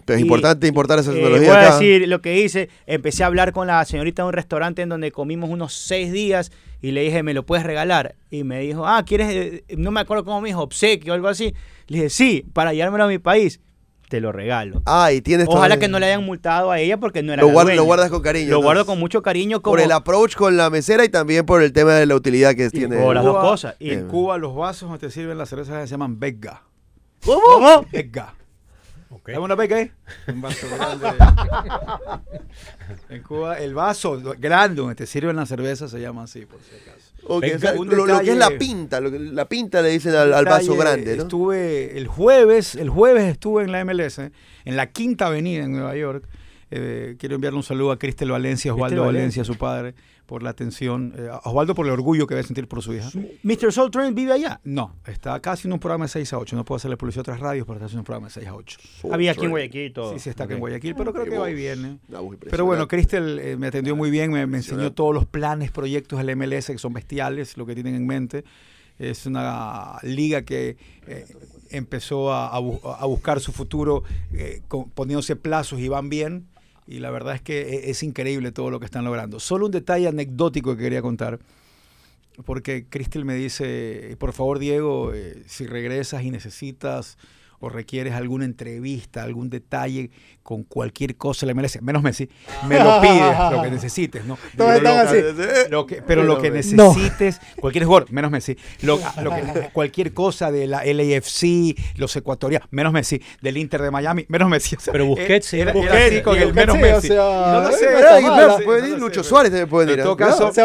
[0.10, 1.74] Pero es Y, importante importar esa Eh, tecnología voy a acá.
[1.78, 2.70] decir lo que hice.
[2.88, 6.52] Empecé a hablar con la señorita de un restaurante en donde comimos unos seis días
[6.82, 8.16] y le dije, ¿me lo puedes regalar?
[8.32, 9.28] Y me dijo, ah, ¿quieres?
[9.30, 11.54] eh, No me acuerdo cómo me dijo, obsequio o algo así.
[11.88, 13.60] Le dije, sí, para llevármelo a mi país.
[14.10, 14.82] Te lo regalo.
[14.88, 17.50] Ah, y tienes Ojalá que no le hayan multado a ella porque no era Lo,
[17.50, 17.76] la guard- dueña.
[17.76, 18.50] lo guardas con cariño.
[18.50, 21.62] Lo guardo con mucho cariño como Por el approach con la mesera y también por
[21.62, 22.98] el tema de la utilidad que tiene.
[22.98, 23.76] por las dos cosas.
[23.80, 26.64] Y- En Cuba, los vasos donde te sirven las cervezas se llaman Vega.
[27.24, 27.86] ¿Cómo?
[27.92, 28.34] Vega.
[29.12, 29.30] Ok.
[29.30, 29.92] ¿Dame una Vega ahí?
[30.28, 31.08] Un vaso grande.
[33.10, 36.76] en Cuba, el vaso grande donde te sirven las cervezas se llama así, por si
[36.76, 37.10] acaso.
[37.28, 39.82] Ok, Venga, o sea, un lo, lo que es la pinta, lo que- la pinta
[39.82, 41.24] le dicen al, al vaso grande, ¿no?
[41.24, 45.96] Estuve el jueves, el jueves estuve en la MLS, en la Quinta Avenida en Nueva
[45.96, 46.24] York.
[46.72, 49.42] Eh, quiero enviarle un saludo a Cristel Valencia, Osvaldo Valencia.
[49.42, 49.96] Valencia, su padre,
[50.30, 51.12] por la atención.
[51.18, 53.10] eh, a Osvaldo por el orgullo que debe sentir por su hija.
[53.42, 53.74] Mr.
[53.74, 54.62] Soul Train vive allá.
[54.64, 56.56] No, está acá haciendo un programa de 6 a 8.
[56.56, 58.54] No puedo hacerle publicidad a otras radios, pero está haciendo un programa de 6 a
[58.54, 58.78] 8.
[59.12, 60.14] Había aquí en Guayaquil y todo.
[60.14, 60.60] Sí, sí, está acá en.
[60.60, 61.98] Guayaquil, pero creo Qué que va y viene.
[62.52, 62.88] Pero bueno.
[62.88, 66.68] Cristel eh, me atendió muy bien, me, me enseñó todos los planes, proyectos del MLS
[66.68, 68.44] que son bestiales, lo que tienen en mente.
[69.00, 70.76] Es una liga que
[71.08, 71.26] eh,
[71.70, 76.49] empezó a, a bu- a buscar su futuro eh, con- poniéndose plazos y van bien.
[76.90, 79.40] Y la verdad es que e- es increíble todo lo que están logrando.
[79.40, 81.40] Solo un detalle anecdótico que quería contar
[82.46, 87.18] porque Cristel me dice, por favor Diego, eh, si regresas y necesitas
[87.60, 90.12] o requieres alguna entrevista, algún detalle
[90.44, 92.28] con cualquier cosa de la MLS, menos Messi,
[92.68, 94.36] me lo pides, lo que necesites, ¿no?
[94.58, 95.70] Todos Pero están lo, así.
[95.70, 96.56] lo que, pero lo que No.
[96.56, 102.68] necesites, cualquier jugador, menos Messi, lo, lo que- cualquier cosa de la LAFC, los ecuatorianos,
[102.72, 104.76] menos Messi, del Inter de Miami, menos Messi.
[104.76, 107.08] o sea, Pero Busquets, era, sí, era Busquets, así con el menos sí, o Messi.
[107.10, 110.04] sea, no lo eh, sé, pero puede no ir Lucho Suárez también puede En ir,
[110.04, 110.38] todo cuidado.
[110.52, 110.62] caso, Si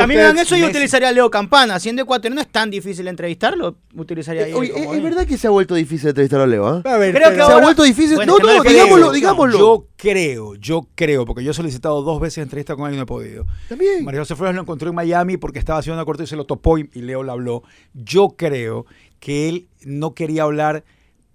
[0.00, 1.78] a mí me dan eso, yo utilizaría a Leo Campana.
[1.80, 5.50] Siendo ecuatoriano es tan difícil entrevistarlo, utilizaría a Eh, él ¿es, verdad que se ha
[5.52, 6.66] vuelto difícil entrevistar a Leo.
[6.66, 8.16] A ver, Creo que pero- Se ha vuelto difícil.
[8.16, 9.58] Bueno, no, que no no, digámoslo, digámoslo.
[9.58, 13.04] Yo creo, yo creo, porque yo he solicitado dos veces entrevista con él y no
[13.04, 13.46] he podido.
[13.68, 14.04] También.
[14.04, 16.44] María José Flores lo encontró en Miami porque estaba haciendo una corte y se lo
[16.44, 17.62] topó y, y Leo le habló.
[17.94, 18.86] Yo creo
[19.20, 20.84] que él no quería hablar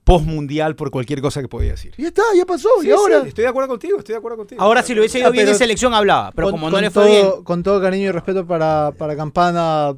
[0.03, 1.93] post-mundial por cualquier cosa que podía decir.
[1.97, 2.69] Ya está, ya pasó.
[2.81, 3.21] Sí, y ahora.
[3.23, 4.61] sí, estoy de acuerdo contigo, estoy de acuerdo contigo.
[4.61, 6.31] Ahora, si lo hubiese ido Ah, bien pero- en selección, hablaba.
[6.31, 7.43] Pero con- como no con le fue todo- bien.
[7.43, 9.95] Con todo cariño y respeto para, para Campana,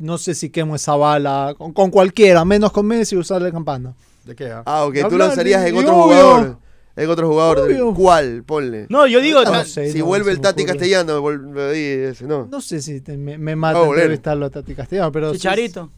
[0.00, 3.94] no sé si quemo esa bala con, con cualquiera, menos con Messi usarle Campana.
[4.24, 4.50] ¿De qué?
[4.50, 4.62] ah?
[4.66, 6.02] Ah, ok, tú Hablar, lanzarías en otro obvio.
[6.04, 6.58] jugador.
[6.96, 7.58] En otro jugador.
[7.60, 7.94] Obvio.
[7.94, 8.42] ¿Cuál?
[8.44, 8.86] Ponle.
[8.90, 9.42] No, yo digo.
[9.44, 9.92] No sé.
[9.92, 10.74] si no, vuelve el Tati ocurre.
[10.76, 12.46] Castellano, vuelve ahí ese, no.
[12.50, 14.02] No sé si te- me, me mata Va a volver.
[14.04, 15.30] entrevistarlo a Tati Castellano, pero...
[15.32, 15.90] sí- Chicharito.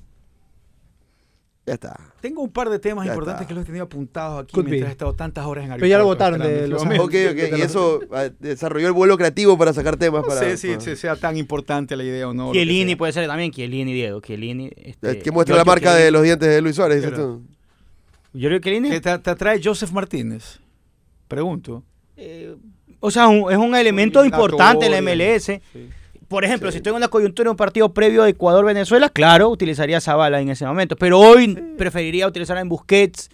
[1.64, 1.96] Ya está.
[2.20, 3.48] Tengo un par de temas Ya importantes está.
[3.48, 4.90] que los he tenido apuntados aquí Could mientras be.
[4.90, 6.82] he estado tantas horas en Pero ya lo votaron de Los.
[6.82, 7.12] Ok, ok.
[7.56, 10.22] Y eso ah, desarrolló el vuelo creativo para sacar temas.
[10.22, 12.50] No para, sé si, para- si sea tan importante la idea o no.
[12.52, 13.52] Chiellini puede ser también.
[13.52, 14.20] Chiellini, Diego.
[14.20, 14.70] Chiellini.
[14.76, 17.00] Este, que muestra la marca de los dientes de Luis Suárez.
[17.00, 17.42] dices tú.
[18.34, 18.90] Giorgio Chiellini.
[18.90, 20.58] ¿Qué te, te atrae Joseph Martínez?
[21.28, 21.84] Pregunto.
[22.16, 22.56] Eh,
[22.98, 25.44] o sea, un- es un elemento importante en la MLS.
[25.72, 25.88] sí.
[26.32, 29.98] Por ejemplo, si estoy en una coyuntura de un partido previo de Ecuador-Venezuela, claro, utilizaría
[29.98, 30.96] esa bala en ese momento.
[30.96, 33.28] Pero hoy preferiría utilizarla en Busquets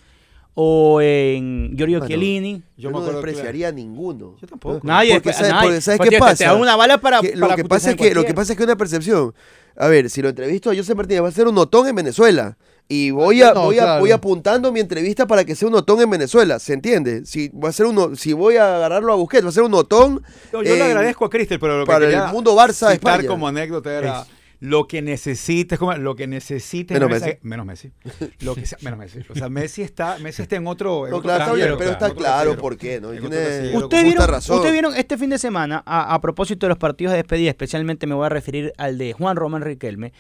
[0.55, 2.61] o en Giorgio Bueno, Chiellini.
[2.77, 4.35] Yo no despreciaría a ninguno.
[4.41, 4.81] Yo tampoco.
[4.83, 5.69] Nadie, Porque, ¿sabes- nadie.
[5.69, 6.45] porque ¿sabes qué que Te pasa?
[6.47, 7.21] da una bala para.
[7.21, 9.33] Que lo, para que pasa utilizar es que, lo que pasa es que una percepción.
[9.77, 12.57] A ver, si lo entrevisto a José Martínez, va a ser un notón en Venezuela.
[12.91, 14.01] Y voy a, No, voy, a claro.
[14.01, 17.27] voy apuntando mi entrevista para que sea un notón en Venezuela, ¿se entiende?
[17.27, 19.73] Si va a ser uno, si voy a agarrarlo a Busquets, va a ser un
[19.73, 20.23] notón.
[20.53, 23.21] Yo, le en- agradezco a Cristel, pero lo que para el mundo Barça de citar
[23.21, 23.29] España.
[23.29, 24.25] como anécdota era
[24.61, 27.39] lo que necesites, como, lo que necesites Menos esa- Messi.
[27.43, 27.93] menos Messi.
[28.41, 29.19] Lo que sea- menos Messi.
[29.29, 31.05] O sea, Messi está, Messi está en otro.
[31.05, 33.13] en No, otro claro, está bien, casillero, pero está claro por qué, ¿no?
[33.13, 33.73] En Tiene- otro casillero.
[33.75, 34.57] Con ¿Ustedes justa vieron, razón.
[34.57, 38.07] ustedes vieron este fin de semana, a, a propósito de los partidos de despedida, especialmente
[38.07, 40.13] me voy a referir al de Juan Román Riquelme,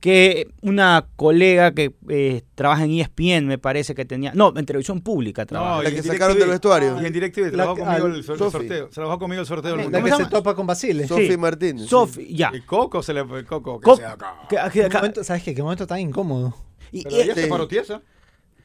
[0.00, 5.00] que una colega que eh, trabaja en ESPN, me parece que tenía, no, en televisión
[5.02, 5.76] pública trabaja.
[5.76, 7.00] No, La que sacaron del vestuario.
[7.02, 8.52] Y en DirecTV La- trabajó conmigo al- el, sor- el Sofi.
[8.52, 8.88] sorteo.
[8.88, 9.76] Trabajó conmigo el sorteo.
[9.76, 11.06] del ¿Cómo La que se topa con Basile.
[11.06, 11.36] Sofi Sí.
[11.36, 11.82] Martínez.
[11.84, 11.88] sí.
[11.88, 12.50] Sofi, ya.
[12.54, 13.78] Y Coco se le Coco.
[13.78, 14.34] Que Co- sea acá.
[14.48, 15.54] que- que- Qué que- momento- ¿Sabes qué?
[15.54, 16.56] Qué momento tan incómodo.
[16.92, 18.00] y- Pero y- ella se paró tiesa.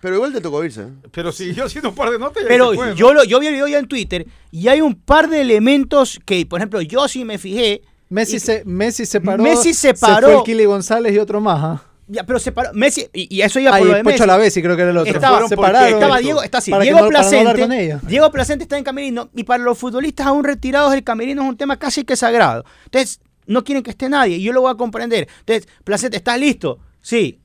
[0.01, 0.83] Pero igual te tocó irse.
[0.83, 0.87] ¿eh?
[1.11, 2.43] Pero siguió haciendo un par de notas.
[2.47, 5.41] Pero yo, lo, yo vi el video ya en Twitter y hay un par de
[5.41, 7.81] elementos que, por ejemplo, yo sí me fijé.
[8.15, 9.43] Messi Y- se, Messi se paró.
[9.43, 10.37] Messi se fue paró.
[10.39, 11.59] el Kili González y otro más.
[11.61, 11.83] ¿ah?
[12.07, 12.69] Ya, pero se paró.
[12.73, 14.17] Messi, y, y eso iba por y lo de Messi.
[14.19, 15.13] Pocho Lavesi creo que era el otro.
[15.13, 15.71] Estaba- se ¿por qué?
[15.73, 15.93] pararon.
[15.95, 17.99] Estaba Diego, está así, Diego no- no Placente.
[18.03, 21.57] Diego Placente está en camerino y para los futbolistas aún retirados del camerino es un
[21.57, 22.63] tema casi que sagrado.
[22.85, 25.27] Entonces, no quieren que esté nadie y yo lo voy a comprender.
[25.39, 26.79] Entonces, Placente, ¿estás listo?
[27.01, 27.39] Sí.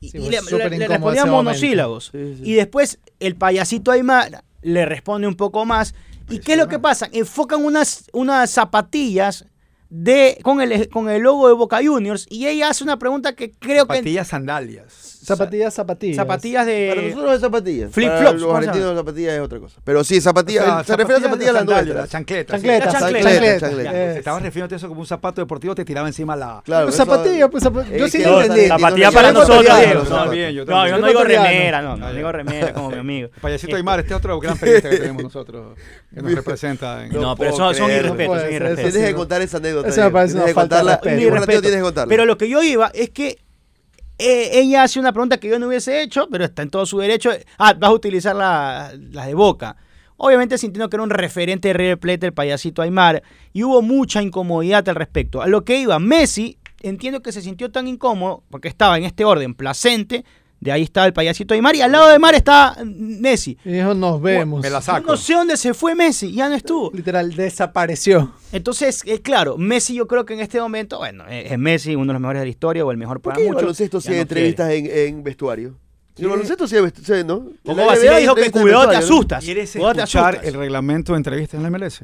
[0.00, 1.26] Y, Sí, y fue le, momento.
[1.26, 2.10] monosílabos.
[2.12, 2.42] Sí, sí.
[2.44, 5.94] Y después el payasito Aymar le responde un poco más.
[6.30, 7.08] ¿Y qué es lo que pasa?
[7.12, 9.44] Enfocan unas, unas zapatillas
[9.90, 13.52] de, con, el, con el logo de Boca Juniors y ella hace una pregunta que
[13.52, 13.96] creo que...
[13.96, 15.17] Zapatillas sandalias.
[15.28, 16.16] Zapatillas, zapatillas.
[16.16, 17.08] Zapatillas Para de...
[17.10, 17.90] nosotros es zapatillas.
[17.92, 19.80] Flip-flops, Para los ¿cómo se argentinos zapatillas es otra cosa.
[19.84, 20.64] Pero sí, zapatillas.
[20.64, 22.52] O sea, se refiere a zapatillas zapatillas las las chancletas.
[22.60, 23.60] Chancletas, La chancleta.
[23.60, 23.94] chancletas.
[23.94, 26.62] Eh, estabas refiriendo a eso como un zapato deportivo, te tiraba encima la.
[26.64, 28.66] Claro, Pues zapatillas, pues zap- yo sí lo entendí.
[28.66, 30.64] zapatillas Zapatilla para nosotros, Diego.
[30.66, 33.28] No, yo No, digo remera, no, no digo remera como mi amigo.
[33.40, 35.76] Payasito Aymar, este es otro gran periodista que tenemos nosotros,
[36.14, 37.04] que nos representa.
[37.04, 37.12] En...
[37.12, 38.48] No, pero son, irrespetos.
[38.48, 39.88] Tienes que contar esa anécdota.
[39.88, 42.08] De tienes que contarla.
[42.08, 43.38] Pero lo que yo iba es que
[44.18, 46.98] eh, ella hace una pregunta que yo no hubiese hecho, pero está en todo su
[46.98, 47.30] derecho.
[47.58, 49.76] Ah, vas a utilizar la- las de Boca.
[50.16, 54.20] Obviamente sintiendo que era un referente de River Plate el payasito Aymar y hubo mucha
[54.20, 55.40] incomodidad al respecto.
[55.40, 59.24] A lo que iba, Messi, entiendo que se sintió tan incómodo porque estaba en este
[59.24, 60.24] orden, placente,
[60.60, 63.56] de ahí estaba el payasito Aymar y al lado de Aymar está Messi.
[63.64, 64.60] Y dijo, nos vemos.
[64.60, 65.06] Me la Yo saco.
[65.12, 66.90] no sé dónde se fue Messi, ya no estuvo.
[66.92, 68.32] Literal, desapareció.
[68.52, 72.06] Entonces, eh, claro, Messi yo creo que en este momento, bueno, es es Messi, uno
[72.08, 73.62] de los mejores de la historia o el mejor ¿Por para qué el muchos.
[73.62, 75.76] baloncesto sí hay no entrevistas en, en vestuario?
[76.16, 77.46] El baloncesto sí vestuario, ¿no?
[77.64, 79.44] Como la Basile dijo que cuidado te asustas.
[79.44, 80.00] ¿Quieres escuchar
[80.34, 80.44] asustas.
[80.44, 82.02] el reglamento de entrevistas en la MLS?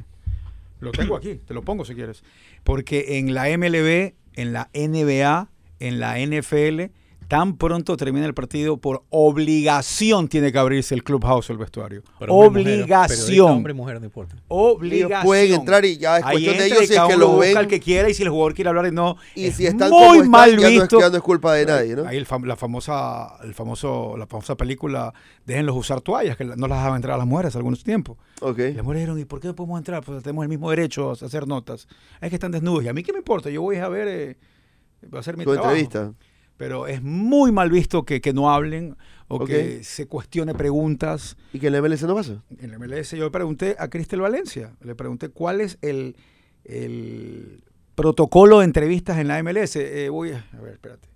[0.78, 2.22] Lo tengo aquí, te lo pongo si quieres.
[2.62, 5.48] Porque en la MLB, en la NBA,
[5.80, 6.92] en la NFL,
[7.28, 12.02] tan pronto termina el partido, por obligación tiene que abrirse el clubhouse o el vestuario.
[12.18, 13.50] Pero obligación.
[13.50, 14.36] hombre, mujer, no importa.
[14.48, 15.10] Obligación.
[15.12, 17.36] Ellos pueden entrar y ya es Ahí cuestión de ellos y si es que lo
[17.38, 17.56] ven.
[17.56, 19.16] el que quiera y si el jugador quiere hablar y no.
[19.34, 21.00] Y es si están muy como están, mal ya no, es, visto.
[21.00, 22.06] ya no es culpa de nadie, ¿no?
[22.06, 25.12] Ahí el fam- la famosa, el famoso, la famosa película
[25.46, 28.16] Déjenlos usar toallas, que no las dejaban entrar a las mujeres algunos tiempos.
[28.40, 28.58] Ok.
[28.60, 30.02] Y las mujeres dijeron, ¿y por qué no podemos entrar?
[30.02, 31.86] Pues tenemos el mismo derecho a hacer notas.
[32.22, 32.82] Es que están desnudos.
[32.84, 34.36] Y a mí qué me importa, yo voy a ver, eh,
[35.10, 35.74] voy a hacer mi Tu trabajo.
[35.74, 36.12] entrevista.
[36.56, 38.96] Pero es muy mal visto que, que no hablen
[39.28, 41.36] o que se cuestione preguntas.
[41.52, 42.42] ¿Y que en la MLS no pasa?
[42.58, 46.16] En el MLS yo le pregunté a Cristel Valencia, le pregunté cuál es el,
[46.64, 47.64] el
[47.94, 49.76] protocolo de entrevistas en la MLS.
[49.76, 51.08] Eh, voy a, a ver, espérate.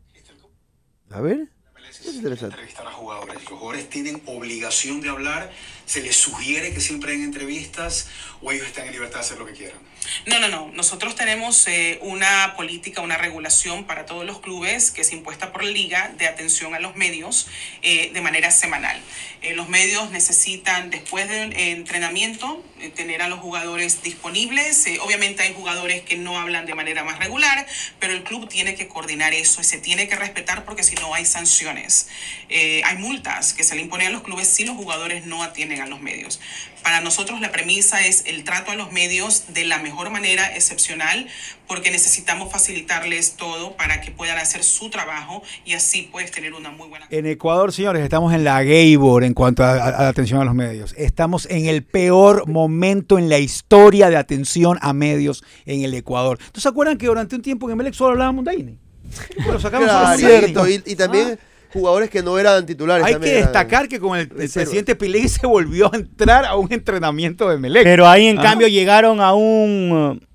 [1.11, 1.49] A ver.
[1.89, 2.55] Es interesante.
[2.55, 3.35] entrevistar a jugadores.
[3.35, 5.51] Los jugadores tienen obligación de hablar,
[5.89, 8.09] se les sugiere que siempre den entrevistas
[8.43, 9.79] o ellos están en libertad de hacer lo que quieran.
[10.27, 10.71] No, no, no.
[10.75, 15.65] Nosotros tenemos eh, una política, una regulación para todos los clubes que es impuesta por
[15.65, 17.49] la liga de atención a los medios
[17.83, 19.01] eh, de manera semanal.
[19.43, 22.63] Eh, los medios necesitan, después del entrenamiento,
[22.95, 24.87] tener a los jugadores disponibles.
[25.01, 27.67] Obviamente hay jugadores que no hablan de manera más regular,
[27.99, 31.15] pero el club tiene que coordinar eso y se tiene que respetar porque si no
[31.15, 32.09] hay sanciones.
[32.49, 35.87] Hay multas que se le imponen a los clubes si los jugadores no atienden a
[35.87, 36.41] los medios.
[36.83, 41.27] Para nosotros la premisa es el trato a los medios de la mejor manera, excepcional,
[41.67, 46.71] porque necesitamos facilitarles todo para que puedan hacer su trabajo y así puedes tener una
[46.71, 47.07] muy buena...
[47.11, 50.45] En Ecuador, señores, estamos en la Gaybor en cuanto a, a- a la atención a
[50.45, 50.95] los medios.
[50.97, 56.39] Estamos en el peor momento en la historia de atención a medios en el Ecuador.
[56.53, 58.79] ¿Tú se acuerdan que durante un tiempo en Emelec solo hablábamos de Dainey?
[59.37, 60.69] Pero sacamos Claro, cierto.
[60.69, 61.39] Y, y también
[61.73, 63.05] jugadores que no eran titulares.
[63.05, 66.57] Hay que eran destacar que con el, el presidente Pilegui se volvió a entrar a
[66.57, 67.85] un entrenamiento de Melec.
[67.85, 68.51] Pero ahí en Ajá.
[68.51, 70.28] cambio llegaron a un uh,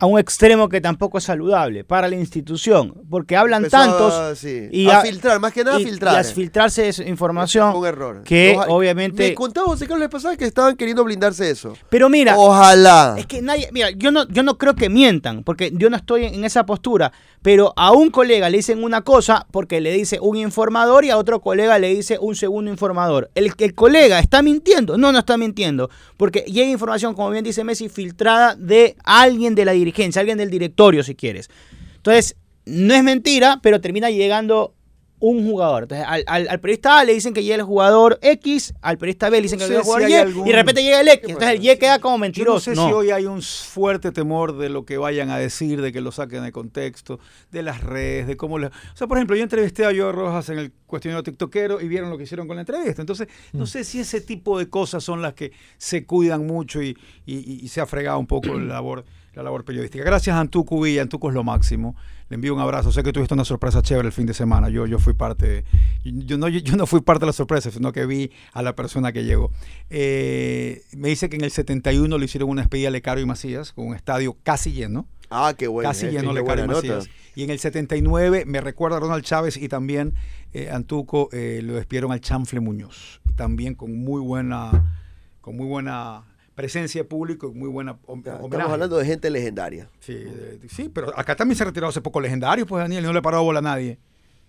[0.00, 4.38] a un extremo que tampoco es saludable para la institución, porque hablan Empezó a- tantos
[4.38, 6.14] sí, y a a- filtrar, más que nada y- filtrar.
[6.14, 8.22] y a filtrarse esa información un error.
[8.24, 11.74] que Ojalá- obviamente Me contaba José Carlos pasada que estaban queriendo blindarse eso.
[11.90, 13.14] Pero mira, Ojalá.
[13.18, 16.24] Es que nadie, mira, yo no, yo no creo que mientan, porque yo no estoy
[16.24, 20.18] en, en esa postura, pero a un colega le dicen una cosa porque le dice
[20.20, 23.30] un informador y a otro colega le dice un segundo informador.
[23.34, 27.64] El, el colega está mintiendo, no, no está mintiendo, porque llega información, como bien dice
[27.64, 31.48] Messi, filtrada de alguien de la dirigencia, alguien del directorio, si quieres.
[31.96, 34.74] Entonces, no es mentira, pero termina llegando
[35.22, 35.82] un jugador.
[35.82, 39.28] Entonces, al, al- al periodista A le dicen que llega el jugador X, al periodista
[39.28, 41.00] B le dicen No que llega el jugador si Y, algún- y de repente llega
[41.02, 41.28] el X.
[41.28, 42.60] Entonces el Y queda como Yo no mentiroso.
[42.60, 42.86] sé No.
[42.86, 46.10] si hoy hay un fuerte temor de lo que vayan a decir, de que lo
[46.10, 48.68] saquen de contexto, de las redes, de cómo le...
[48.68, 52.08] O sea, por ejemplo, yo entrevisté a Joe Rojas en el cuestionario tiktokero y vieron
[52.08, 53.02] lo que hicieron con la entrevista.
[53.02, 56.96] Entonces, no sé si ese tipo de cosas son las que se cuidan mucho y,
[57.26, 60.02] y- y se ha fregado un poco la labor, la labor periodística.
[60.04, 61.94] Gracias a Antuco Villa, Antuco es lo máximo.
[62.28, 62.92] Le envío un abrazo.
[62.92, 64.68] Sé que tuviste una sorpresa chévere el fin de semana.
[64.68, 65.64] Yo, yo fui parte de-
[66.04, 69.12] yo, no, yo no fui parte de la sorpresa, sino que vi a la persona
[69.12, 69.50] que llegó.
[69.88, 73.72] Eh, me dice que en el 71 le hicieron una despedida a Lecaro y Macías
[73.72, 75.06] con un estadio casi lleno.
[75.28, 75.88] Ah, qué bueno.
[75.88, 76.76] casi jefe, lleno Lecaro y nota.
[76.76, 77.08] Macías.
[77.36, 80.14] Y en el 79 me recuerda a Ronald Chávez y también
[80.52, 83.20] eh, Antuco eh, lo despidieron al Chanfle Muñoz.
[83.36, 84.96] También con muy buena,
[85.40, 88.44] con muy buena presencia de público y muy buena homenaje.
[88.44, 89.88] Estamos hablando de gente legendaria.
[90.00, 93.04] Sí, de- de- sí, pero acá también se ha retirado hace poco legendario, pues Daniel,
[93.04, 93.98] no le paró bola a nadie.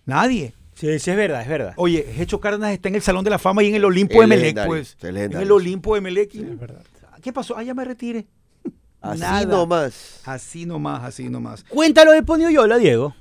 [0.06, 0.54] Nadie.
[0.74, 1.74] Sí, sí, es verdad, es verdad.
[1.78, 4.28] Oye, Hecho Cárdenas está en el Salón de la Fama y en el Olimpo de
[4.28, 4.98] Melec, pues.
[5.00, 6.34] es En el Olimpo de Melec.
[6.36, 6.82] Es verdad.
[7.22, 7.56] ¿Qué pasó?
[7.56, 8.26] Ah, ya me retire.
[9.00, 9.46] Así Nada.
[9.46, 10.22] nomás.
[10.26, 11.64] Así nomás, así nomás.
[11.66, 13.16] Cuéntalo de Ponio Yola, Diego.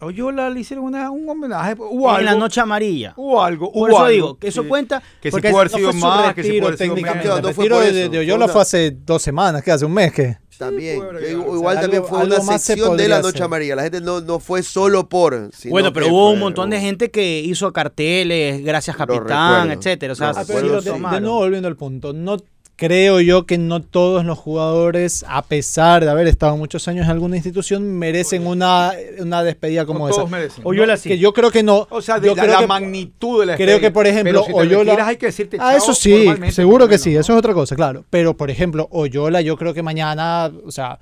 [0.00, 1.74] A Oyola le hicieron una- un homenaje.
[1.76, 2.30] Hubo en algo.
[2.30, 3.14] la noche amarilla.
[3.16, 3.72] Hubo algo.
[3.72, 4.10] Por eso algo.
[4.10, 4.68] digo, que eso Sí.
[4.68, 5.02] cuenta.
[5.20, 6.94] Que si porque puede haber No sido fue su más, que si puede haber sido
[6.94, 7.24] técnicamente.
[7.28, 7.36] menos.
[7.38, 9.62] No, no el fue retiro por de, eso, de fue Oyola fue hace dos semanas,
[9.62, 10.36] que hace un mes que.
[10.56, 10.96] También.
[10.96, 11.16] igual
[11.56, 13.42] O sea, también algo- fue algo una se sección de la Noche hacer.
[13.44, 13.76] Amarilla.
[13.76, 15.50] La gente no, no fue solo por.
[15.52, 19.70] sino Bueno, pero que hubo fue- un montón de gente que hizo carteles, gracias capitán,
[19.70, 20.12] etcétera.
[20.14, 22.38] O sea, Lo Ah, sí pero lo de, nuevo volviendo al punto, no
[22.78, 27.10] creo yo que no todos los jugadores, a pesar de haber estado muchos años en
[27.10, 30.16] alguna institución, merecen una, una despedida como No esa.
[30.18, 30.62] todos merecen.
[30.64, 31.08] Oyola No, sí.
[31.08, 31.88] Que yo creo que no.
[31.90, 34.44] O sea, de yo la, creo la que- magnitud de la creo que, por ejemplo,
[34.46, 37.36] Pero si Oyola- retiras hay que decirte Ah, eso sí, seguro que sí, eso ¿no?
[37.36, 38.04] es otra cosa, claro.
[38.10, 41.00] Pero, por ejemplo, Oyola yo creo que mañana, o sea,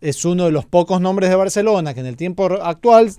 [0.00, 3.12] es uno de los pocos nombres de Barcelona que en el tiempo actual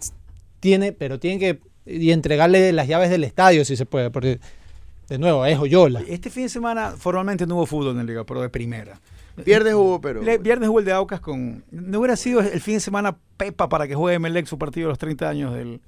[0.59, 4.39] tiene, pero tiene que y entregarle las llaves del estadio si se puede, porque
[5.09, 6.01] de nuevo es Oyola.
[6.07, 8.99] Este fin de semana formalmente no hubo fútbol en la liga, pero de primera.
[9.43, 10.21] Pierdes hubo, pero.
[10.23, 11.63] Le- viernes jugó el de Aucas con...
[11.71, 14.91] No hubiera sido el fin de semana Pepa para que juegue Melec su partido de
[14.93, 15.79] los 30 años del,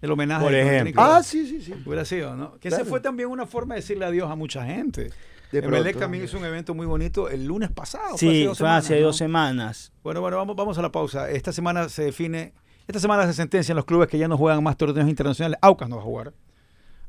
[0.00, 0.42] del homenaje.
[0.42, 0.78] Por ejemplo.
[0.78, 1.02] técnico.
[1.02, 1.74] Ah, sí, sí, sí.
[1.84, 2.52] Hubiera sido, ¿no?
[2.58, 2.82] Que Claro.
[2.82, 5.10] ese fue también una forma de decirle adiós a mucha gente.
[5.52, 5.98] De El Melec pronto.
[6.00, 8.10] también hizo un evento muy bonito el lunes pasado.
[8.16, 9.18] fue Sí, dos fue hace semanas, dos ¿no?
[9.18, 9.92] semanas.
[10.02, 11.30] Bueno, bueno, vamos, vamos a la pausa.
[11.30, 12.54] Esta semana se define
[12.88, 15.58] Esta semana se sentencian los clubes que ya no juegan más torneos internacionales.
[15.60, 16.32] Aucas no va a jugar.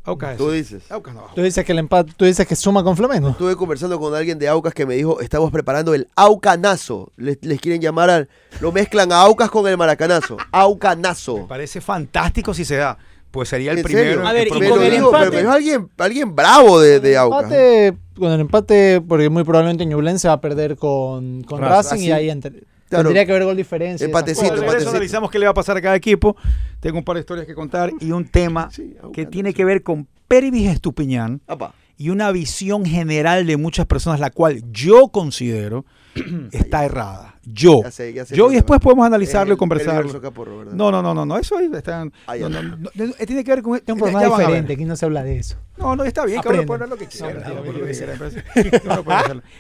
[0.06, 0.92] Aucas Tú es- dices.
[0.92, 3.30] Aucas no va a Tú dices que el empate, tú dices que suma con Flamengo.
[3.30, 7.12] Estuve conversando con alguien de Aucas que me dijo, estamos preparando el Aucanazo.
[7.16, 8.30] Les, les quieren llamar al...
[8.60, 10.38] Lo mezclan a Aucas con el Maracanazo.
[10.52, 11.48] Aucanazo.
[11.48, 12.98] Parece fantástico si se da.
[13.32, 14.10] Pues sería el ¿En primero.
[14.10, 14.28] serio?
[14.28, 17.00] A ver, y Me con el digo, pero empate- me dijo alguien, alguien bravo de,
[17.00, 17.44] de Aucas.
[17.44, 22.08] Empate, con el empate, porque muy probablemente Ñublense va a perder con, con Racing, Racing,
[22.08, 22.62] y ahí entre-
[22.98, 23.10] Claro.
[23.10, 24.06] tendría que haber gol diferencia.
[24.06, 24.90] y esas Empatecito, Bueno, empatecito.
[24.92, 26.36] analizamos qué le va a pasar a cada equipo.
[26.80, 29.66] Tengo un par de historias que contar y un tema Sí, que no tiene que
[29.66, 31.74] ver con Pervis Estupiñán Apa.
[31.98, 35.86] y una visión general de muchas personas, la cual yo considero
[36.52, 37.32] está errada.
[37.46, 37.82] Yo.
[37.84, 40.22] Ya sé, ya sé yo y después podemos analizarlo El y conversarlo.
[40.22, 40.64] Caporro.
[40.66, 42.06] No, no, no, no, no, eso ahí está.
[42.28, 42.38] Ya.
[42.40, 43.76] no, no, no, no, tiene que ver con.
[43.76, 44.48] Es un ya- programa ya van a ver.
[44.48, 45.58] diferente, aquí no se habla de eso.
[45.78, 46.66] No, no, está bien, Aprende.
[46.66, 47.44] puede hablar lo que quiera.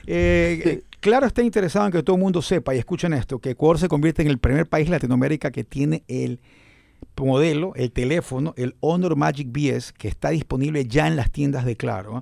[1.03, 3.89] Claro, está interesado en que todo el mundo sepa y escuchen esto, que Ecuador se
[3.89, 6.39] convierte en el primer país Latinoamérica que tiene el
[7.17, 11.75] modelo, el teléfono, el Honor Magic BS, que está disponible ya en las tiendas de
[11.75, 12.19] Claro.
[12.19, 12.21] ¿eh?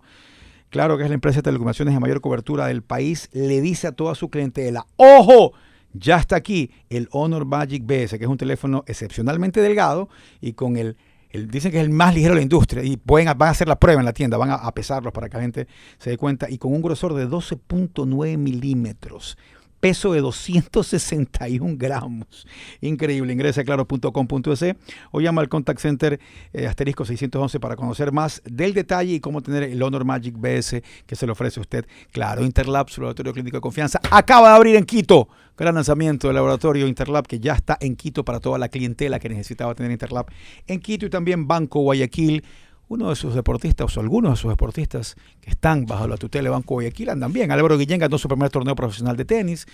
[0.71, 3.91] Claro que es la empresa de telecomunicaciones de mayor cobertura del país, le dice a
[3.91, 5.53] toda su clientela, ¡ojo!
[5.93, 10.75] Ya está aquí el Honor Magic BS, que es un teléfono excepcionalmente delgado y con
[10.75, 10.97] el,
[11.33, 13.67] el- dicen que es el más ligero de la industria y pueden, van a hacer
[13.67, 15.67] la prueba en la tienda, van a, a pesarlos para que la gente
[15.97, 19.37] se dé cuenta y con un grosor de 12.9 milímetros.
[19.81, 22.47] Peso de 261 gramos.
[22.81, 23.33] Increíble.
[23.33, 24.75] Ingresa a claro.com.es
[25.11, 26.19] o llama al contact center
[26.53, 30.83] eh, asterisco 611 para conocer más del detalle y cómo tener el Honor Magic BS
[31.05, 31.87] que se le ofrece a usted.
[32.11, 35.27] Claro, Interlab, su laboratorio clínico de confianza, acaba de abrir en Quito.
[35.57, 39.29] Gran lanzamiento del laboratorio Interlab que ya está en Quito para toda la clientela que
[39.29, 40.27] necesitaba tener Interlab
[40.67, 42.43] en Quito y también Banco Guayaquil.
[42.91, 46.49] Uno de sus deportistas, o algunos de sus deportistas que están bajo la tutela de
[46.49, 47.49] Banco Guayaquil andan bien.
[47.49, 49.65] Álvaro Guillén ganó su primer torneo profesional de tenis.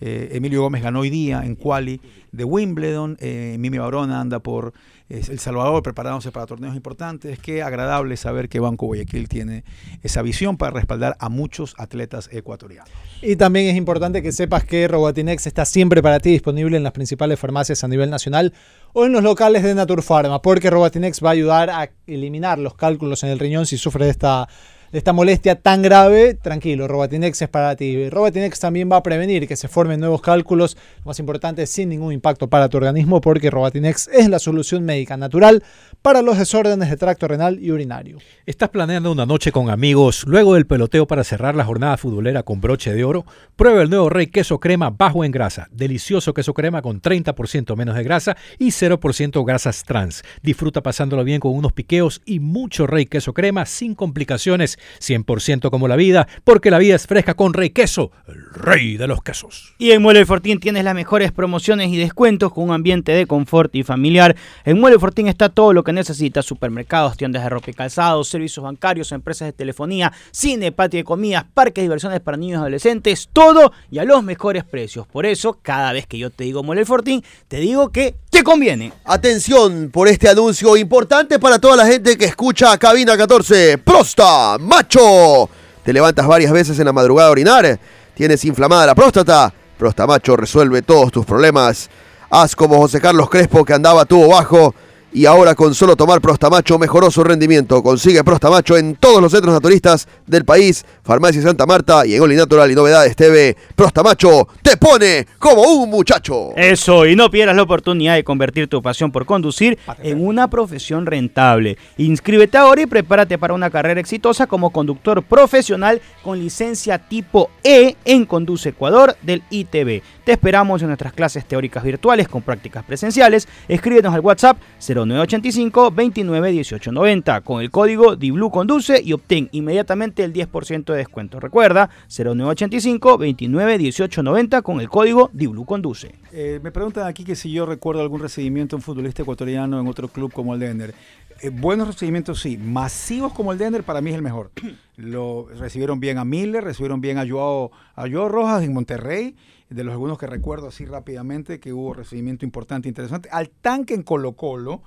[0.00, 2.00] Eh, Emilio Gómez ganó hoy día en quali
[2.32, 3.16] de Wimbledon.
[3.20, 4.72] Eh, Mimi Barona anda por
[5.08, 7.38] El Salvador preparándose para torneos importantes.
[7.38, 9.64] Qué agradable saber que Banco Guayaquil tiene
[10.02, 12.90] esa visión para respaldar a muchos atletas ecuatorianos.
[13.22, 16.92] Y también es importante que sepas que Robatinex está siempre para ti disponible en las
[16.92, 18.52] principales farmacias a nivel nacional
[18.92, 23.22] o en los locales de Naturpharma, porque Robatinex va a ayudar a eliminar los cálculos
[23.22, 24.48] en el riñón si sufre de esta,
[24.92, 26.34] de esta molestia tan grave.
[26.34, 28.08] Tranquilo, Robatinex es para ti.
[28.08, 32.12] Robatinex también va a prevenir que se formen nuevos cálculos, lo más importante, sin ningún
[32.12, 35.62] impacto para tu organismo, porque Robatinex es la solución médica natural
[36.02, 38.18] para los desórdenes de tracto renal y urinario.
[38.46, 42.60] ¿Estás planeando una noche con amigos luego del peloteo para cerrar la jornada futbolera con
[42.60, 43.24] broche de oro?
[43.56, 45.68] Prueba el nuevo Rey Queso Crema bajo en grasa.
[45.72, 50.22] Delicioso queso crema con 30% menos de grasa y 0% grasas trans.
[50.42, 54.75] Disfruta pasándolo bien con unos piqueos y mucho Rey Queso Crema sin complicaciones.
[55.00, 59.06] 100% como la vida, porque la vida es fresca con Rey Queso, el rey de
[59.06, 59.74] los quesos.
[59.78, 63.74] Y en Mueble Fortín tienes las mejores promociones y descuentos con un ambiente de confort
[63.74, 64.36] y familiar.
[64.64, 68.64] En Mueble Fortín está todo lo que necesitas: supermercados, tiendas de ropa y calzado, servicios
[68.64, 73.28] bancarios, empresas de telefonía, cine, patio de comidas, parques de diversiones para niños y adolescentes,
[73.32, 75.06] todo y a los mejores precios.
[75.06, 78.92] Por eso, cada vez que yo te digo Mueble Fortín, te digo que te conviene.
[79.04, 83.78] Atención por este anuncio importante para toda la gente que escucha Cabina 14.
[83.78, 85.48] Prosta, macho.
[85.82, 87.78] Te levantas varias veces en la madrugada a orinar.
[88.14, 89.52] Tienes inflamada la próstata.
[89.78, 91.90] Prosta Macho resuelve todos tus problemas.
[92.30, 94.74] Haz como José Carlos Crespo que andaba tubo bajo
[95.16, 97.82] y ahora con solo tomar Prostamacho mejoró su rendimiento.
[97.82, 102.36] Consigue Prostamacho en todos los centros naturistas del país, Farmacia Santa Marta y en Oli
[102.36, 103.56] Natural y Novedades TV.
[103.74, 106.50] Prostamacho te pone como un muchacho.
[106.54, 111.06] Eso, y no pierdas la oportunidad de convertir tu pasión por conducir en una profesión
[111.06, 111.78] rentable.
[111.96, 117.96] Inscríbete ahora y prepárate para una carrera exitosa como conductor profesional con licencia tipo E
[118.04, 120.02] en Conduce Ecuador del ITB.
[120.24, 123.48] Te esperamos en nuestras clases teóricas virtuales con prácticas presenciales.
[123.66, 130.24] Escríbenos al WhatsApp 0985 29 18 90 con el código DIBLU Conduce y obtén inmediatamente
[130.24, 131.40] el 10% de descuento.
[131.40, 136.14] Recuerda 0985 29 18 90 con el código DIBLU Conduce.
[136.32, 139.86] Eh, me preguntan aquí que si yo recuerdo algún recibimiento de un futbolista ecuatoriano en
[139.86, 140.94] otro club como el Denver.
[141.42, 144.50] Eh, buenos recibimientos sí, masivos como el Denver para mí es el mejor.
[144.96, 149.36] Lo recibieron bien a Miller, recibieron bien a Joao, a Joao Rojas en Monterrey,
[149.68, 153.28] de los algunos que recuerdo así rápidamente que hubo recibimiento importante, interesante.
[153.32, 154.82] Al tanque en Colo Colo,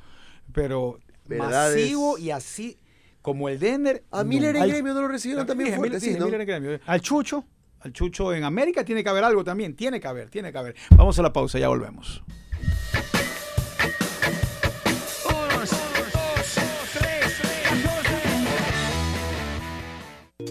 [0.54, 2.78] pero ¿Verdad masivo y así
[3.22, 4.04] como el Denver.
[4.12, 4.30] A no.
[4.30, 6.26] Miller en Al- gremio no lo recibieron también Sí, fuerte, Miller- sí, sí, ¿no?
[6.26, 6.80] Miller en gremio.
[6.86, 7.44] Al Chucho,
[7.82, 10.76] al Chucho en América tiene que haber algo también, tiene que haber, tiene que haber.
[10.96, 12.24] Vamos a la pausa, ya volvemos.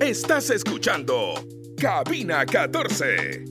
[0.01, 1.35] Estás escuchando
[1.81, 3.45] Cabina 14.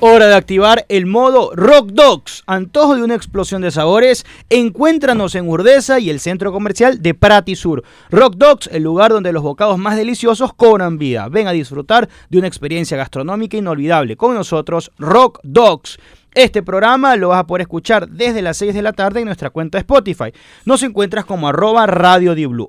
[0.00, 4.24] Hora de activar el modo Rock Dogs, antojo de una explosión de sabores.
[4.48, 7.82] Encuéntranos en Urdesa y el centro comercial de Prati Sur.
[8.08, 11.28] Rock Dogs, el lugar donde los bocados más deliciosos cobran vida.
[11.28, 14.16] Ven a disfrutar de una experiencia gastronómica inolvidable.
[14.16, 15.98] Con nosotros, Rock Dogs.
[16.34, 19.50] Este programa lo vas a poder escuchar desde las 6 de la tarde en nuestra
[19.50, 20.32] cuenta de Spotify.
[20.64, 22.28] Nos encuentras como arroba Radio.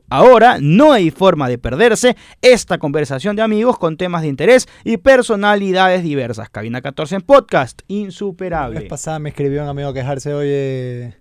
[0.10, 4.98] Ahora no hay forma de perderse esta conversación de amigos con temas de interés y
[4.98, 6.50] personalidades diversas.
[6.50, 8.82] Cabina 14 en podcast, La vez insuperable.
[8.82, 11.16] pasada me escribió un amigo a quejarse, oye,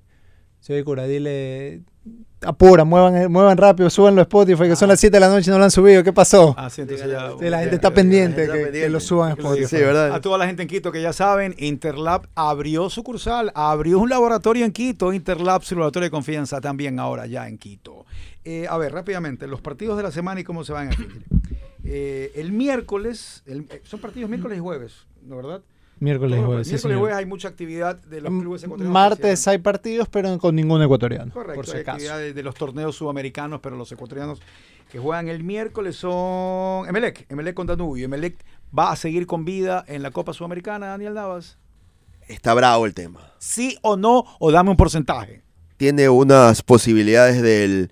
[0.61, 1.83] se oye cura, dile,
[2.41, 5.53] apura, muevan, muevan rápido, súbanlo a Spotify, que son las 7 de la noche y
[5.53, 6.55] no lo han subido, ¿qué pasó?
[6.57, 8.87] Ah, sí, entonces ya- Sí, la gente está pendiente está que, pendiente.
[8.87, 9.67] que lo suban a Spotify.
[9.67, 10.13] Sí, ¿verdad?
[10.13, 14.65] A toda la gente en Quito que ya saben, Interlab abrió sucursal, abrió un laboratorio
[14.65, 18.07] en Quito, Interlab, su laboratorio de confianza también ahora ya en Quito.
[18.45, 21.25] Eh, a ver, rápidamente, los partidos de la semana y cómo se van a elegir.
[21.85, 25.61] Eh, el miércoles, el- eh, son partidos miércoles y jueves, ¿no verdad?
[26.01, 28.93] Miércoles jueves, miércoles jueves hay mucha actividad de los clubes ecuatorianos.
[28.93, 31.97] Martes hay partidos, pero con ningún ecuatoriano, Correcto, por si hay acaso.
[31.97, 34.41] actividades de los torneos sudamericanos, pero los ecuatorianos
[34.91, 38.05] que juegan el miércoles son Emelec, Emelec con Danubio.
[38.05, 38.37] Emelec
[38.77, 41.59] va a seguir con vida en la Copa Sudamericana, Daniel Navas.
[42.27, 43.33] Está bravo el tema.
[43.39, 44.25] ¿Sí o no?
[44.39, 45.43] O dame un porcentaje.
[45.77, 47.91] Tiene unas posibilidades del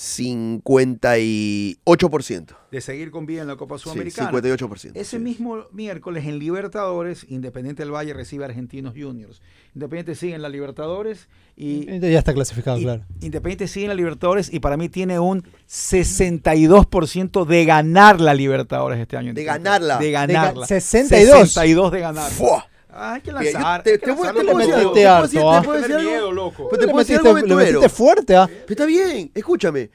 [0.00, 2.46] 58%.
[2.70, 4.30] De seguir con vida en la Copa Sí, Sudamericana.
[4.30, 4.92] 58%.
[4.94, 5.22] Ese sí.
[5.22, 9.42] mismo miércoles en Libertadores, Independiente del Valle recibe a Argentinos Juniors.
[9.74, 13.04] Independiente sigue en la Libertadores y Ya está clasificado, Y claro.
[13.20, 18.98] Independiente sigue en la Libertadores y para mí tiene un 62% de ganar la Libertadores
[19.00, 19.34] este año.
[19.34, 19.98] De ganarla.
[19.98, 20.66] De De ga- ganarla.
[20.66, 21.38] 62.
[21.50, 22.30] 62 de ganar.
[22.30, 22.66] ¡Fua!
[22.92, 23.82] Ah, hay que lanzar.
[23.82, 26.10] te- te te puedo decir algo, Te te puedo decir- te puedo decir Tener algo.
[26.10, 26.68] miedo, loco.
[26.70, 27.88] Pero te Le puedo decir metiste, algo le aventurero.
[27.90, 28.48] fuerte, ¿ah?
[28.68, 29.90] Está bien, escúchame.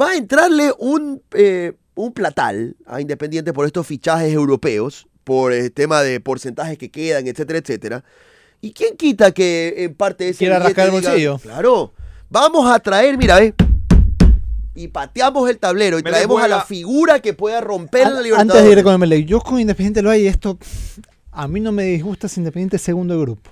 [0.00, 5.72] Va a entrarle un, eh, un platal a Independiente por estos fichajes europeos, por el
[5.72, 8.04] tema de porcentajes que quedan, etcétera, etcétera.
[8.60, 11.38] ¿Y quién quita que en parte de ese Quiera rascar el diga, bolsillo?
[11.38, 11.92] Claro.
[12.30, 13.54] Vamos a traer, mira, ve.
[14.74, 18.42] Y pateamos el tablero y Me traemos a la figura que pueda romper la libertad.
[18.42, 20.58] Antes de ir con MLE, yo con Independiente lo hay esto.
[21.38, 23.50] A mí no me disgusta si Independiente es segundo de grupo.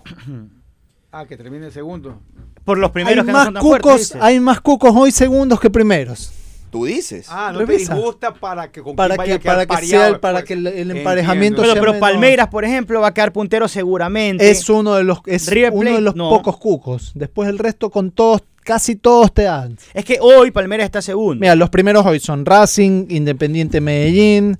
[1.12, 2.20] Ah, que termine el segundo.
[2.64, 4.08] Por los Hay primeros que no más, son tan fuertes.
[4.08, 6.32] cucos, hay más cucos hoy segundos que primeros.
[6.70, 7.26] Tú dices.
[7.28, 7.92] Ah, no Revisa.
[7.94, 11.80] te disgusta para que Para que, para que, para que el, el emparejamiento Bueno, sea
[11.82, 12.00] pero.
[12.00, 14.50] Palmeiras, por ejemplo, va a quedar puntero seguramente.
[14.50, 16.30] es uno de los es River uno de los no.
[16.30, 17.12] pocos cucos.
[17.14, 19.76] Después el resto con todos, casi todos te dan.
[19.92, 21.40] Es que hoy Palmeiras está segundo.
[21.40, 24.58] Mira, los primeros hoy son Racing, Independiente Medellín,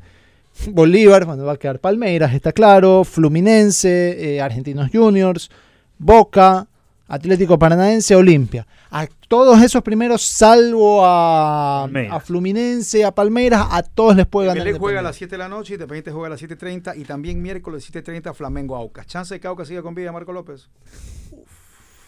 [0.69, 5.51] Bolívar, bueno, va a quedar Palmeiras, está claro, Fluminense, eh, Argentinos Juniors,
[5.99, 6.67] Boca,
[7.09, 8.67] Atlético Paranaense, Olimpia.
[8.91, 14.63] A todos esos primeros, salvo a, a Fluminense, a Palmeiras, a todos les puede ganar.
[14.63, 15.19] Emelec juega a las Independiente.
[15.19, 19.07] 7 de la noche, Independiente juega a las 7.30 y también miércoles 7.30 Flamengo Aucas.
[19.07, 20.69] ¿Chance de que Aucas siga con vida, Marco López?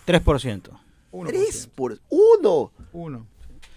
[0.07, 0.71] 3%.
[1.13, 1.27] 1%.
[1.27, 2.73] Tres por uno.
[2.93, 3.27] Uno.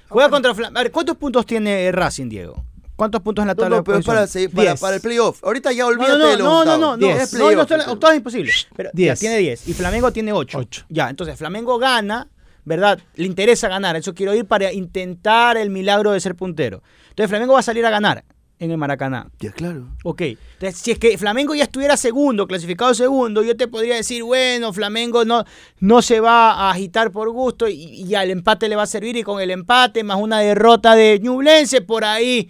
[0.10, 2.64] Juega contra Flam- A ver, ¿cuántos puntos tiene Racing, Diego?
[3.00, 5.42] ¿Cuántos puntos en la tabla no, pero de es para, seguir- para, el playoff.
[5.42, 6.80] Ahorita ya olvídate no, de los no, no, octavos.
[6.80, 7.92] no, no, es Es no, no, eso.
[7.94, 8.52] octavos es imposible.
[8.76, 9.20] Pero ya Diez.
[9.20, 10.58] tiene 10 y Flamengo tiene 8.
[10.58, 10.86] Ocho.
[10.90, 12.28] Ya, entonces Flamengo gana,
[12.66, 13.00] ¿verdad?
[13.16, 16.84] Le interesa ganar, eso quiero ir para intentar el milagro de ser puntero.
[17.12, 18.26] Entonces Flamengo va a salir a ganar
[18.60, 19.32] en el Maracaná.
[19.40, 19.88] Ya, claro.
[20.04, 24.24] Ok, entonces si es que Flamengo ya estuviera segundo, clasificado segundo, yo te podría decir,
[24.24, 25.46] bueno, Flamengo no,
[25.80, 29.16] no se va a agitar por gusto y, y al empate le va a servir
[29.16, 32.50] y con el empate más una derrota de Ñublense por ahí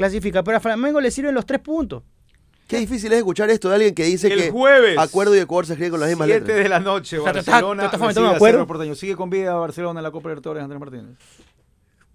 [0.00, 0.42] clasifica.
[0.42, 2.02] Pero a Flamengo le sirven los tres puntos.
[2.66, 4.96] Qué difícil es escuchar esto de alguien que dice El que jueves.
[4.96, 6.62] acuerdo y Ecuador se escriben con las mismas 7 letras.
[6.62, 7.88] de la noche, Barcelona
[8.36, 8.94] acuerdo.
[8.94, 11.16] Sigue con vida Barcelona en la Copa Libertadores, Andrés Martínez.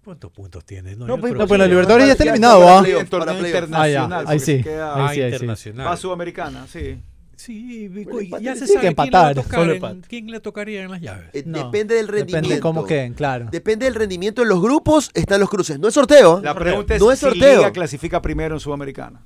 [0.02, 0.94] ¿Cuántos puntos tiene?
[0.96, 2.82] No, pues, no, pues la Libertadores ya está eliminado, ¿ah?
[2.86, 4.12] en torneo internacional.
[4.26, 4.38] Ah, ahí
[4.80, 5.34] Ah, sí, ahí sí.
[5.34, 5.86] internacional.
[5.88, 6.98] Va Sudamericana, sí.
[7.36, 10.40] Sí, Bueno, ya se sabe que quién le va a empatar, tocar en- quién le
[10.40, 11.26] tocaría en las llaves.
[11.34, 12.48] Eh, No, Depende del rendimiento.
[12.48, 13.48] Depende cómo queden, claro.
[13.52, 15.78] Depende del rendimiento en los grupos, están los cruces.
[15.78, 16.38] No es sorteo.
[16.38, 16.42] ¿eh?
[16.42, 17.58] La pregunta es No es si sorteo.
[17.58, 19.20] Liga clasifica primero en Sudamericana.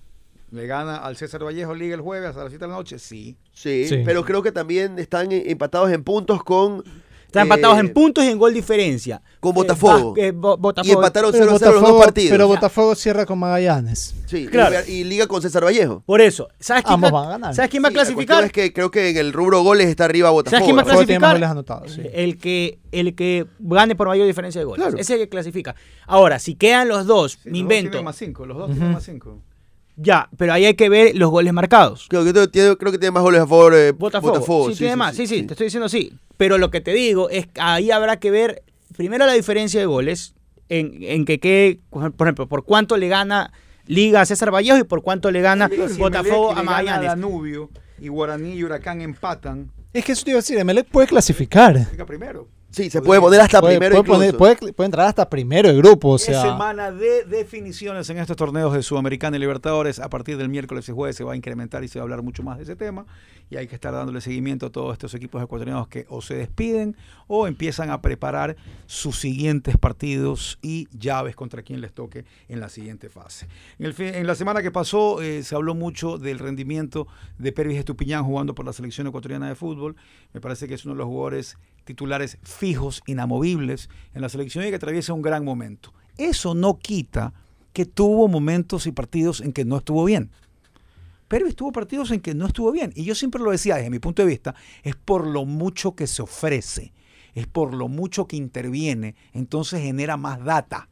[0.51, 2.99] ¿Le gana al César Vallejo Liga el jueves a las 7 de la noche?
[2.99, 3.37] Sí.
[3.53, 4.03] Sí, Sí.
[4.05, 6.83] pero creo que también están eh, empatados en puntos con.
[7.31, 9.23] Están empatados eh, en puntos y en gol diferencia.
[9.39, 10.15] con Eh, Botafogo.
[10.17, 10.35] Eh,
[10.83, 12.31] Y empataron Pero 0 0 los dos partidos.
[12.33, 14.15] pero Botafogo cierra con Magallanes.
[14.27, 14.77] Sí, Claro.
[14.89, 16.03] y, y Liga con César Vallejo.
[16.05, 17.55] Por eso, ¿sabes quién, Ambos van a ganar.
[17.55, 18.37] ¿sabes quién va a Sí, la clasificar?
[18.41, 20.57] cuestión es que creo que en el rubro goles está arriba Botafogo.
[20.59, 21.33] ¿Sabes quién va a clasificar?
[21.35, 22.03] goles anotados, sí.
[22.13, 24.83] El que, el que gane por mayor diferencia de goles.
[24.83, 24.99] Claro.
[24.99, 25.77] Ese es el que clasifica.
[26.07, 27.91] Ahora, si quedan los dos, Sí, me los dos invento.
[27.93, 28.45] tienen más 5.
[28.47, 29.39] Los dos tienen más 5.
[30.03, 32.07] Ya, pero ahí hay que ver los goles marcados.
[32.09, 34.33] Creo que tiene, creo que tiene más goles a favor eh, Botafogo.
[34.33, 34.71] Botafogo.
[34.71, 35.15] sí, tiene más.
[35.15, 36.13] Sí, sí, te estoy diciendo sí.
[36.37, 38.63] Pero lo que te digo es que ahí habrá que ver
[38.97, 40.35] primero la diferencia de goles,
[40.71, 43.53] en, en que quede, por ejemplo, por cuánto le gana
[43.87, 47.09] Liga a César Vallejo y por cuánto le gana Botafogo a Magallanes.
[47.09, 51.09] Danubio y Guaraní y Huracán empatan, Es que eso te iba a decir, Emelec puede
[51.09, 51.91] clasificar.
[51.91, 52.49] llega primero.
[52.71, 54.39] Sí, se puede poner hasta Puede, primero puede incluso.
[54.39, 56.41] poner- puede- puede entrar hasta primero de grupo, o es sea.
[56.43, 59.99] semana de definiciones en estos torneos de Sudamericana y Libertadores.
[59.99, 62.23] A partir del miércoles y jueves se va a incrementar y se va a hablar
[62.23, 63.07] mucho más de ese tema.
[63.51, 66.97] Y hay que estar dándole seguimiento a todos estos equipos ecuatorianos que o se despiden
[67.27, 68.55] o empiezan a preparar
[68.87, 73.49] sus siguientes partidos y llaves contra quien les toque en la siguiente fase.
[73.81, 77.09] En, el fin- en la semana que pasó eh, se habló mucho del rendimiento
[77.39, 79.97] de Pervis Estupiñán jugando por la selección ecuatoriana de fútbol.
[80.33, 84.71] Me parece que es uno de los jugadores titulares fijos, inamovibles en la selección y
[84.71, 85.93] que atraviesa un gran momento.
[86.17, 87.33] Eso no quita
[87.73, 90.31] que tuvo momentos y partidos en que no estuvo bien.
[91.29, 92.93] Pervis tuvo partidos en que no estuvo bien.
[92.97, 96.09] Y yo siempre lo decía, desde mi punto de vista, es por lo mucho que
[96.09, 96.93] se ofrece,
[97.35, 100.89] es por lo mucho que interviene, entonces genera más data,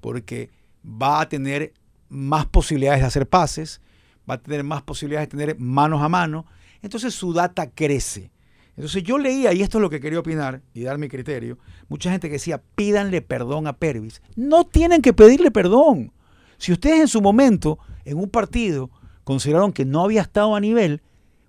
[0.00, 0.50] porque
[0.84, 1.72] va a tener
[2.08, 3.80] más posibilidades de hacer pases,
[4.28, 6.46] va a tener más posibilidades de tener manos a mano,
[6.82, 8.32] entonces su data crece.
[8.76, 11.58] Entonces yo leía, y esto es lo que quería opinar y dar mi criterio,
[11.88, 14.20] mucha gente que decía, pídanle perdón a Pervis.
[14.34, 16.12] No tienen que pedirle perdón.
[16.58, 18.90] Si ustedes en su momento, en un partido,
[19.24, 21.02] consideraron que no había estado a nivel,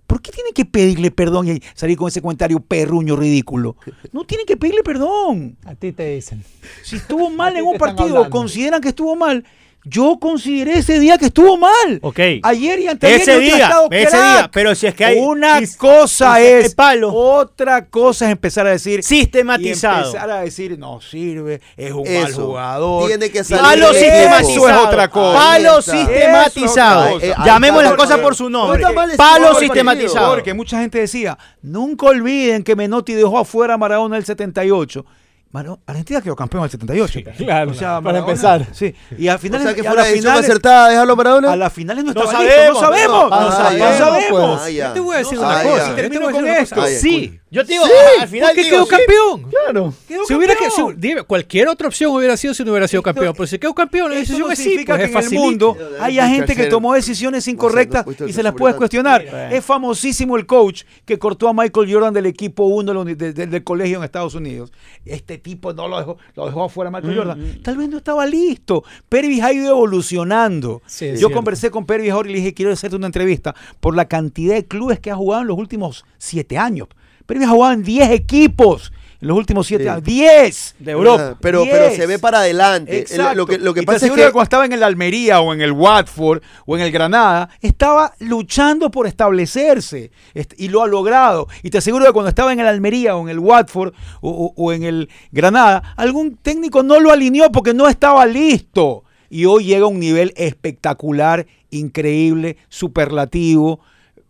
[0.08, 3.76] ¿por qué tienen que pedirle perdón y salir con ese comentario perruño ridículo?
[4.14, 5.58] No tienen que pedirle perdón.
[5.66, 6.44] A ti te dicen.
[6.82, 8.30] Si estuvo mal en un partido, hablando.
[8.30, 9.44] consideran que estuvo mal.
[9.90, 12.00] Yo consideré ese día que estuvo mal.
[12.02, 12.20] Ok.
[12.44, 14.38] Ayer y anteayer Ese día, estado ese crack.
[14.38, 17.14] día, pero si es que hay- Una si- cosa si es palo.
[17.14, 20.02] otra cosa es empezar a decir Sistematizado.
[20.02, 23.08] y empezar a decir no sirve, es un mal jugador.
[23.08, 24.50] Tiene que salir Palo sistematizado.
[24.50, 25.40] Eso es otra cosa.
[25.40, 27.14] Palo sistematizado.
[27.20, 27.46] Cosa.
[27.46, 28.82] Llamemos las cosas por su nombre.
[28.82, 30.30] No está mal ese Palo sistematizado.
[30.34, 35.06] Porque mucha gente decía, nunca olviden que Menotti dejó afuera a Maradona en el 78.
[35.52, 37.20] Maro- Argentina quedó campeón en el 78.
[37.38, 38.68] claro, O sea, para Maradona- empezar.
[38.74, 38.94] Sí.
[39.18, 41.52] Y al O final sea que a fue una la decisión acertada dejarlo a Maradona.
[41.54, 43.30] A las finales no No estaba sabemos, listo, no sabemos.
[43.30, 43.80] no, No sabemos.
[43.80, 44.62] ya, No sabemos.
[44.62, 44.70] ah.
[44.70, 45.92] Yo te voy a decir Ah, una cosa.
[45.92, 46.82] Y termino Yo te voy a con decir una esto.
[46.82, 47.40] Ah, Sí.
[47.50, 47.86] Yo te digo,
[48.20, 48.90] al final Porque digo, quedó sí.
[48.92, 49.50] campeón.
[49.50, 49.94] Claro.
[50.06, 53.02] Quedó Si hubiera que, si- dime, cualquier otra opción hubiera sido si no hubiera sido
[53.02, 53.34] campeón.
[53.34, 55.78] Pero si quedó campeón, la decisión no es sí, pues que es en el mundo
[56.02, 59.22] haya gente que tomó decisiones incorrectas y se las puedes cuestionar.
[59.50, 63.16] Es famosísimo el coach que cortó a Michael Jordan del equipo 1 de la uni-
[63.16, 64.74] de- de- del colegio en Estados Unidos.
[65.06, 67.60] Este tipo no lo dejó, lo dejó afuera Michael Mm, Jordan.
[67.64, 68.84] Tal vez no estaba listo.
[69.08, 70.82] Pervis ha ido evolucionando.
[70.86, 74.08] Sí, Yo conversé con Pervis ahora y le dije, quiero hacerte una entrevista por la
[74.08, 76.90] cantidad de clubes que ha jugado en los últimos siete años.
[77.26, 79.90] Pervis ha jugado en 10 equipos en los últimos siete Sí.
[79.90, 80.04] años.
[80.04, 81.30] 10 de Europa.
[81.34, 81.96] Ah, Pero, pero 10.
[81.96, 83.00] se ve para adelante.
[83.00, 83.36] Exacto.
[83.36, 85.40] Lo que, lo que Y te pasa es aseguro que cuando estaba en el Almería
[85.42, 90.84] o en el Watford o en el Granada, estaba luchando por establecerse est- y lo
[90.84, 91.48] ha logrado.
[91.64, 94.54] Y te aseguro que cuando estaba en el Almería o en el Watford o, o-
[94.56, 99.04] o en el Granada, algún técnico no lo alineó porque no estaba listo.
[99.30, 103.80] Y hoy llega a un nivel espectacular, increíble, superlativo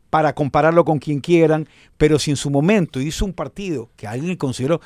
[0.09, 4.35] para compararlo con quien quieran, pero si en su momento hizo un partido que alguien
[4.35, 4.81] consideró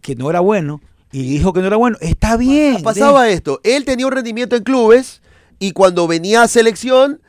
[0.00, 0.80] que no era bueno
[1.12, 2.82] y dijo que no era bueno, está bien.
[2.82, 3.60] pasaba esto.
[3.64, 5.22] Él tenía un rendimiento en clubes
[5.58, 7.20] y cuando venía a selección,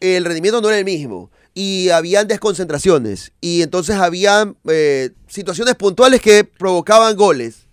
[0.00, 1.30] el rendimiento no era el mismo.
[1.54, 3.32] Y habían desconcentraciones.
[3.40, 7.66] Y entonces habían eh, situaciones puntuales que provocaban goles.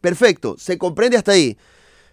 [0.00, 1.56] Perfecto, se comprende hasta ahí.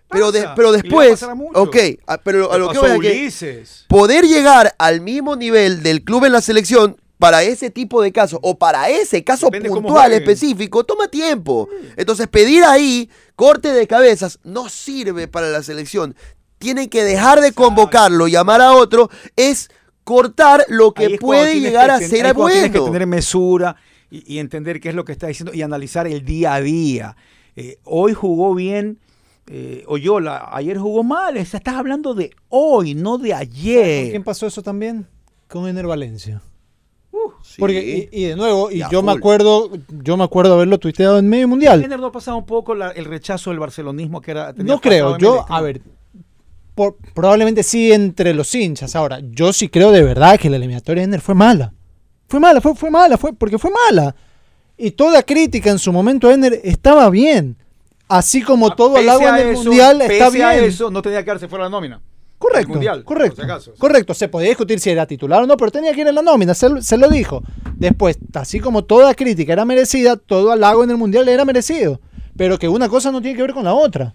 [0.09, 1.21] Pero, de- pero después,
[1.53, 1.75] ok,
[2.07, 6.25] a- pero a lo que voy a que poder llegar al mismo nivel del club
[6.25, 10.83] en la selección para ese tipo de casos o para ese caso Depende puntual específico
[10.85, 11.67] toma tiempo.
[11.97, 16.15] Entonces pedir ahí corte de cabezas no sirve para la selección.
[16.59, 19.69] Tienen que dejar de convocarlo, llamar a otro, es
[20.03, 22.93] cortar lo que puede llegar que a ser cuando Tienes que bueno.
[22.93, 23.75] tener mesura
[24.09, 27.17] y, y entender qué es lo que está diciendo y analizar el día a día.
[27.55, 28.99] Eh, hoy jugó bien.
[29.49, 31.37] Eh, Oyola, ayer jugó mal.
[31.37, 34.09] O sea, estás hablando de hoy, no de ¿Con ayer.
[34.09, 35.07] quién pasó eso también?
[35.47, 36.41] Con Ener Valencia.
[37.41, 37.55] Sí.
[37.59, 39.71] Porque, y, y de nuevo, y yo me acuerdo,
[40.03, 41.81] yo me acuerdo haberlo tuiteado en medio mundial.
[41.81, 44.53] Jenner no ha pasado un poco la- el rechazo del barcelonismo que era.
[44.57, 45.81] No creo, yo, a ver,
[46.75, 48.95] por- probablemente sí entre los hinchas.
[48.95, 51.73] Ahora, yo sí creo de verdad que la eliminatoria de Ener fue mala.
[52.27, 54.15] Fue mala, fue, fue mala, fue porque fue mala.
[54.77, 57.57] Y toda crítica en su momento a Ener estaba bien.
[58.07, 60.63] Así como todo Pese el agua en el eso, mundial está pese a bien.
[60.65, 61.99] eso, no tenía que darse fuera la nómina.
[62.39, 63.73] Correcto, mundial, correcto, por si acaso.
[63.79, 64.13] correcto.
[64.13, 66.53] Se podía discutir si era titular o no, pero tenía que ir en la nómina,
[66.53, 67.41] se, lo- se lo dijo.
[67.75, 71.99] Después, así como toda crítica era merecida, todo halago en el mundial era merecido.
[72.37, 74.13] Pero que una cosa no tiene que ver con la otra.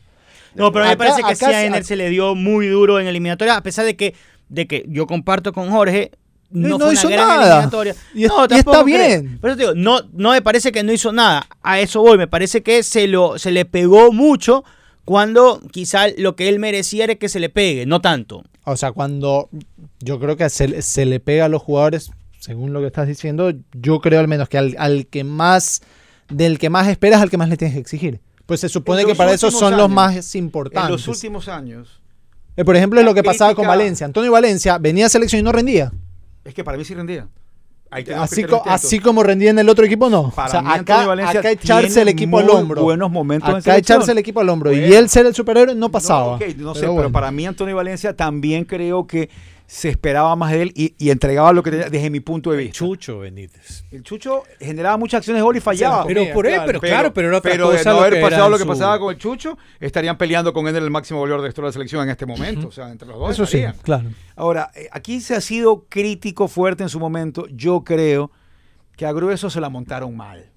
[0.54, 2.68] No, pero a mí me parece que acá sí a Ener se le dio muy
[2.68, 4.14] duro en eliminatoria, a pesar de que,
[4.48, 6.12] de que yo comparto con Jorge.
[6.52, 7.70] No, No fue una hizo gran nada.
[8.14, 9.38] Y es- no, y está bien.
[9.40, 11.46] Por eso te digo, no, no me parece que no hizo nada.
[11.62, 12.18] A eso voy.
[12.18, 14.64] Me parece que se, lo, se le pegó mucho
[15.04, 18.44] cuando quizá lo que él merecía era que se le pegue, no tanto.
[18.64, 19.48] O sea, cuando
[20.00, 23.52] yo creo que se, se le pega a los jugadores según lo que estás diciendo,
[23.72, 25.80] yo creo al menos que al, al que más,
[26.28, 28.20] del que más esperas, al que más le tienes que exigir.
[28.46, 30.90] Pues se supone En que para eso son los más En importantes.
[30.90, 32.00] los últimos años,
[32.56, 34.04] Eh, por ejemplo, es lo que pasaba con Valencia.
[34.06, 35.92] Antonio Valencia venía a selección y no rendía.
[36.44, 37.28] Es que para mí sí rendía.
[38.16, 40.30] Así, co- así como rendía en el otro equipo, no.
[40.30, 42.82] Para o sea, mí, acá, acá echarse el equipo al hombro.
[42.84, 43.96] buenos momentos en acá selección.
[43.96, 44.72] echarse el equipo al hombro.
[44.72, 44.96] Y Bueno.
[44.96, 46.26] él ser el superhéroe no pasaba.
[46.28, 47.12] No, ok, no sé, Pero pero bueno.
[47.12, 49.28] para mí Antonio Valencia también creo que
[49.74, 52.58] se esperaba más de él y, y entregaba lo que tenía desde mi punto de
[52.58, 52.74] vista.
[52.74, 53.84] Chucho Benítez.
[53.90, 56.04] El Chucho generaba muchas acciones de gol y fallaba.
[56.04, 58.50] Pero por él, pero claro, pero era otra pero de cosa no lo haber pasado
[58.50, 61.40] lo que su- pasaba con el Chucho, estarían peleando con él en el máximo goleador
[61.40, 62.68] de la historia de la selección en este momento.
[62.68, 63.30] O sea, entre los dos.
[63.30, 64.10] Eso sí, claro.
[64.36, 67.46] Ahora, eh, aquí se ha sido crítico fuerte en su momento.
[67.50, 68.30] Yo creo
[68.94, 70.51] que a Grueso se la montaron mal.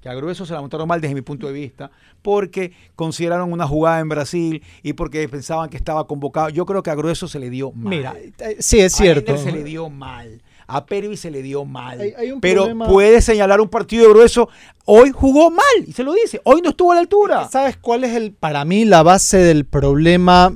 [0.00, 1.90] Que a Grueso se la montaron mal desde mi punto de vista,
[2.22, 6.48] porque consideraron una jugada en Brasil y porque pensaban que estaba convocado.
[6.48, 7.88] Yo creo que a Grueso se le dio mal.
[7.96, 9.32] Mira, eh, sí es cierto.
[9.32, 10.40] A Ender se le dio mal.
[10.66, 12.00] A Pervis se le dio mal.
[12.00, 14.48] Hay- hay un pero problema- puede señalar un partido de Grueso.
[14.86, 16.40] Hoy jugó mal, y se lo dice.
[16.44, 17.48] Hoy no estuvo a la altura.
[17.50, 20.54] ¿Sabes cuál es el para mí la base del problema?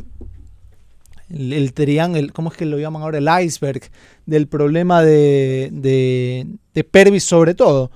[1.30, 3.18] El, el triángulo, ¿cómo es que lo llaman ahora?
[3.18, 3.82] El iceberg
[4.24, 7.90] del problema de, de, de Pervis sobre todo.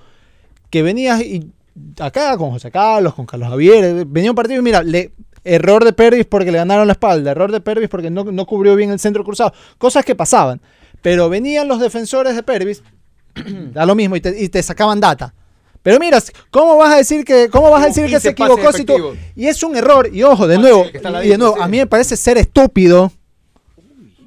[0.70, 1.50] Que venías y
[2.00, 5.12] acá con José Carlos, con Carlos Javier, venía un partido y mira, le,
[5.44, 8.76] error de Pervis porque le ganaron la espalda, error de Pervis porque no, no cubrió
[8.76, 10.60] bien el centro cruzado, cosas que pasaban.
[11.00, 12.82] Pero venían los defensores de Pervis,
[13.72, 15.34] da lo mismo, y te, y te sacaban data.
[15.82, 18.28] Pero mira, ¿cómo vas a decir que, cómo vas a Hubo decir que 15 se
[18.30, 19.16] equivocó si tú-.
[19.36, 20.86] Y es un error, y ojo, de Ah, nuevo,
[21.22, 23.12] y de nuevo, a mí me parece ser estúpido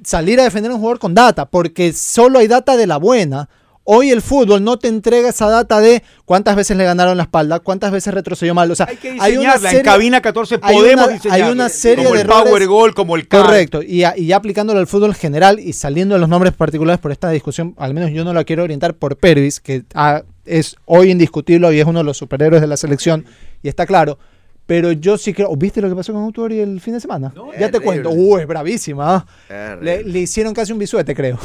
[0.02, 3.48] salir a defender a un jugador con data, porque solo hay data de la buena.
[3.84, 7.58] Hoy el fútbol no te entrega esa data de cuántas veces le ganaron la espalda,
[7.58, 8.70] cuántas veces retrocedió mal.
[8.70, 9.58] O sea, Hay que hay una diseñarla.
[9.70, 11.46] serie- en cabina 14 hay podemos una- diseñarla.
[11.46, 13.44] hay una serie como de el Power errores- Goal, como el CAR.
[13.46, 17.00] Correcto, y, a- y ya aplicándolo al fútbol general y saliendo de los nombres particulares
[17.00, 20.76] por esta discusión, al menos yo no la quiero orientar por Pervis, que ah, es
[20.86, 23.24] hoy indiscutible y es uno de los superhéroes de la selección,
[23.64, 24.16] y está claro.
[24.64, 25.54] Pero yo sí creo.
[25.56, 27.34] ¿Viste lo que pasó con Autori el fin de semana?
[27.58, 28.10] ya te cuento.
[28.10, 29.26] Uh, es bravísima.
[29.50, 29.76] ¿ah?
[29.82, 31.36] Le, le hicieron casi un bisuete, creo.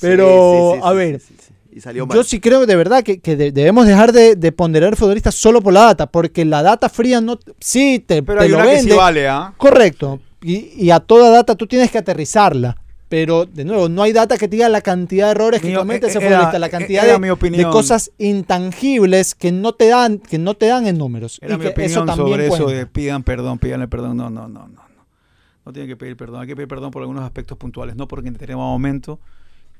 [0.00, 1.45] Pero, sí, sí, a sí, ver, sí, sí, sí.
[1.76, 2.16] Y salió mal.
[2.16, 5.60] yo sí creo de verdad que, que de- debemos dejar de, de ponderar futbolistas solo
[5.60, 7.38] por la data, porque la data fría no.
[7.60, 8.94] Sí, te, Pero te hay lo una que sí vende.
[8.96, 9.52] vale, ¿ah?
[9.58, 10.20] Correcto.
[10.42, 12.78] Y, y a toda data tú tienes que aterrizarla.
[13.08, 15.80] Pero, de nuevo, no hay data que te diga la cantidad de errores que Mío,
[15.80, 17.30] comete eh, ese era- futbolista, la cantidad era de, mi
[17.70, 21.38] cosas intangibles que no te dan, que no te dan en números.
[21.42, 24.16] Era y mi que opinión eso también sobre eso de pidan perdón, pídanle perdón.
[24.16, 24.68] No, no, no, no.
[24.68, 24.82] No,
[25.66, 26.40] no tienen que pedir perdón.
[26.40, 27.96] Hay que pedir perdón por algunos aspectos puntuales.
[27.96, 29.20] No porque en determinado momento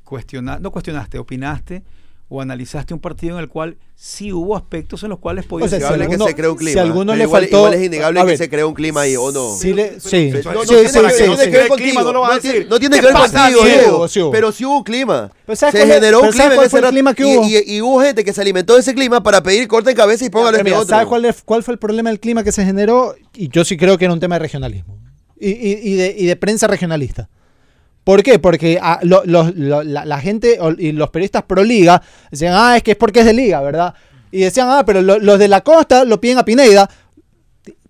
[0.07, 1.83] cuestiona, no cuestionaste, opinaste
[2.29, 5.71] o analizaste un partido en el cual sí hubo aspectos en los cuales podías O
[5.71, 6.83] sea, Se si alguno- que se creó un si clima.
[6.83, 9.55] alguno le igual, faltó- igual es innegable que se creó un clima ahí, ¿o no?
[9.55, 10.31] Sí, le- sí.
[10.45, 11.77] No, tiene, sí, no sí, tiene que ver contigo.
[11.91, 12.67] clima no lo vas a decir.
[12.69, 14.09] no tiene ¿Qué que ver contigo, Diego?
[14.09, 14.31] Sí hubo.
[14.33, 15.31] Pero sí hubo un clima.
[15.47, 16.93] Pero ¿sabes Se generó un pero ¿sabes clima en cuál ese fue el rato.
[16.95, 17.45] clima que y, hubo?
[17.47, 20.25] y- y hubo gente que se alimentó de ese clima para pedir corte en cabeza
[20.25, 20.89] y póngale este mira, otro.
[20.89, 23.15] ¿Sabes cuál, es- cuál fue el problema del clima que se generó?
[23.35, 24.99] Y yo sí creo que era un tema de regionalismo.
[25.39, 27.29] Y, y- y de, y de prensa regionalista.
[28.07, 28.39] ¿Por qué?
[28.39, 32.01] Porque ah, lo- la, la gente y los periodistas pro liga
[32.31, 33.95] decían, ah, es que es porque es de liga, ¿verdad?
[34.31, 36.89] Y decían, ah, pero lo- los de la costa lo piden a Pineda.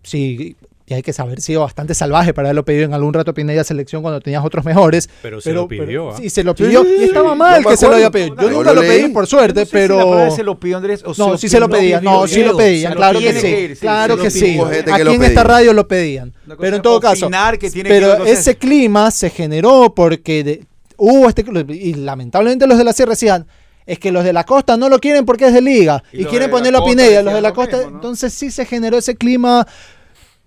[0.03, 0.57] Sí,
[0.89, 3.65] y hay que saber, sido bastante salvaje para haberlo pedido en algún rato a Pineda
[3.65, 5.11] selección cuando tenías otros mejores.
[5.21, 6.17] Pero se lo pidió, ¿ah?
[6.17, 6.85] Sí, se lo pidió.
[6.85, 8.37] Sí, y estaba mal que se lo haya pedido.
[8.41, 9.99] Yo nunca lo lo pedí, por suerte, no sé si pero...
[9.99, 12.57] palabra se lo pidió Andrés o No, lo sí se lo pedían, no, sí lo
[12.57, 14.59] pedían, claro que sí, claro que sí.
[14.61, 18.25] Aquí en esta radio lo pedían, pero en todo caso, opinar que tiene que pero
[18.25, 20.65] ese clima se generó porque
[20.97, 23.47] hubo este y lamentablemente los de la sierra decían
[23.87, 26.51] es que los de la costa no lo quieren porque es de liga Y quieren
[26.51, 27.97] ponerlo a Pineda, los de la costa, mismo, ¿no?
[27.99, 29.67] entonces sí se generó ese clima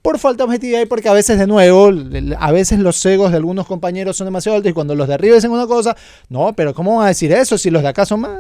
[0.02, 1.92] por falta de objetividad y porque a veces de nuevo,
[2.40, 5.36] a veces los egos de algunos compañeros son demasiado altos y cuando los de arriba
[5.36, 5.96] dicen una cosa,
[6.30, 8.40] no, pero ¿cómo van a decir eso si los de acá son más?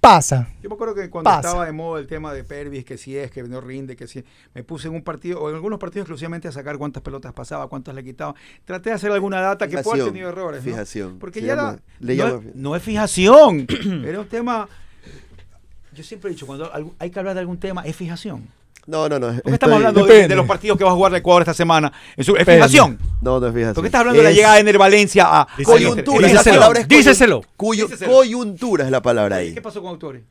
[0.00, 0.48] Pasa.
[0.62, 1.48] Yo me acuerdo que cuando Pasa.
[1.48, 4.24] estaba de moda el tema de Pervis, que si es, que no rinde, que si
[4.54, 7.68] me puse en un partido, o en algunos partidos exclusivamente a sacar cuántas pelotas pasaba,
[7.68, 8.34] cuántas le quitaba.
[8.64, 10.64] Traté de hacer alguna data que pueda haber tenido errores.
[10.64, 10.70] ¿no?
[10.72, 11.18] fijación.
[11.18, 13.66] Porque Se ya llama- era- le no, llama- es- no es fijación,
[14.06, 14.68] era un tema.
[15.94, 18.46] Yo siempre he dicho, cuando hay que hablar de algún tema, es fijación.
[18.88, 19.26] No, no, no.
[19.26, 21.42] ¿Por qué estoy- estamos hablando de, de los partidos que va a jugar el Ecuador
[21.42, 21.92] esta semana?
[22.16, 22.62] Es, su- es Depende.
[22.68, 22.98] fijación.
[23.20, 23.74] No, no es fijación.
[23.74, 26.26] ¿Por qué estás hablando de la llegada de Ener Valencia a Coyuntura.
[26.32, 26.86] La palabra es
[27.56, 27.86] cuyo-.
[28.06, 29.52] Coyuntura es la palabra ahí.
[29.54, 30.24] ¿Qué pasó con Autori?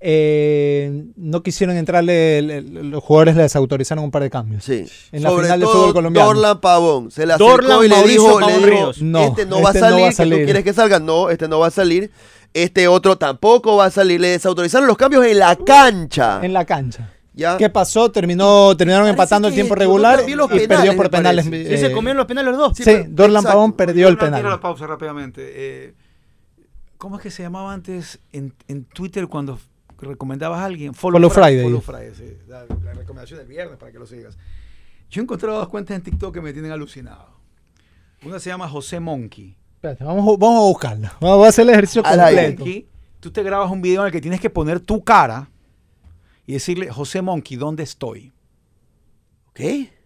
[0.00, 4.62] Eh, no quisieron entrarle, el- el- los jugadores le desautorizaron un par de cambios.
[4.64, 4.86] Sí.
[5.10, 6.28] En la Sobre final de todo fútbol colombiano.
[6.28, 7.10] Dorlan Pavón.
[7.10, 9.02] Se le acercó Dorlan, y le Mauricio dijo, le Pavón dijo, Ríos.
[9.02, 10.38] No, este no va a este no salir, va a que salir.
[10.38, 11.00] tú quieres que salga.
[11.00, 12.10] No, este no va a salir.
[12.54, 14.20] Este otro tampoco va a salir.
[14.20, 16.40] Le desautorizaron los cambios en la cancha.
[16.44, 17.12] En la cancha.
[17.38, 17.56] ¿Ya?
[17.56, 18.10] ¿Qué pasó?
[18.10, 21.44] Terminó, terminaron Parece empatando el tiempo regular y penales, perdió por penales.
[21.44, 22.76] Sí, eh, se comieron los penales los dos.
[22.76, 23.48] Sí, pero- Dorlan exacto.
[23.56, 24.42] Pavón perdió el penal.
[24.42, 25.42] la pausa rápidamente.
[25.54, 25.94] Eh,
[26.96, 29.56] ¿Cómo es que se llamaba antes en, en Twitter cuando
[30.00, 30.94] recomendabas a alguien?
[30.94, 31.62] Follow Friday.
[31.62, 32.36] Follow Friday, sí.
[32.48, 34.36] La, la recomendación del viernes para que lo sigas.
[35.08, 37.38] Yo he encontrado dos cuentas en TikTok que me tienen alucinado.
[38.24, 39.56] Una se llama José Monkey.
[39.76, 41.12] Espérate, vamos, a- vamos a buscarla.
[41.20, 42.58] Vamos a hacer el ejercicio completo.
[42.64, 42.88] Monkey,
[43.20, 45.48] tú te grabas un video en el que tienes que poner tu cara
[46.48, 48.32] y decirle, José Monkey, ¿dónde estoy?
[49.50, 49.60] ¿Ok?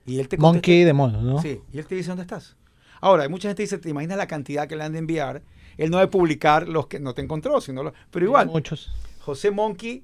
[0.07, 1.41] Y él te contesta- Monkey de mono, ¿no?
[1.41, 2.57] Sí, y él te dice dónde estás.
[3.01, 5.43] Ahora, hay mucha gente que dice, ¿te imaginas la cantidad que le han de enviar?
[5.77, 8.91] Él no debe publicar los que no te encontró, sino los- pero igual, Muchos.
[9.21, 10.03] José Monkey,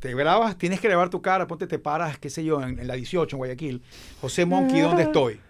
[0.00, 2.86] te grabas, tienes que grabar tu cara, ponte, te paras, qué sé yo, en, en
[2.88, 3.82] la 18 en Guayaquil.
[4.20, 5.40] José Monkey, ¿dónde estoy?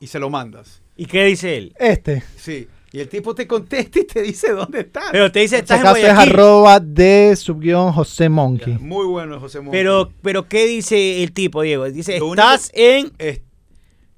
[0.00, 0.82] Y se lo mandas.
[0.96, 1.74] ¿Y qué dice él?
[1.78, 2.22] Este.
[2.36, 2.68] Sí.
[2.96, 5.04] Y el tipo te contesta y te dice dónde estás.
[5.12, 6.32] Pero te dice, En este estás en caso es Guayaquil.
[6.32, 8.78] arroba de subguión José Monkey.
[8.78, 9.78] Muy bueno, José Monkey.
[9.78, 11.84] Pero, pero ¿qué dice el tipo, Diego?
[11.90, 13.42] Dice, Lo único- estás en es,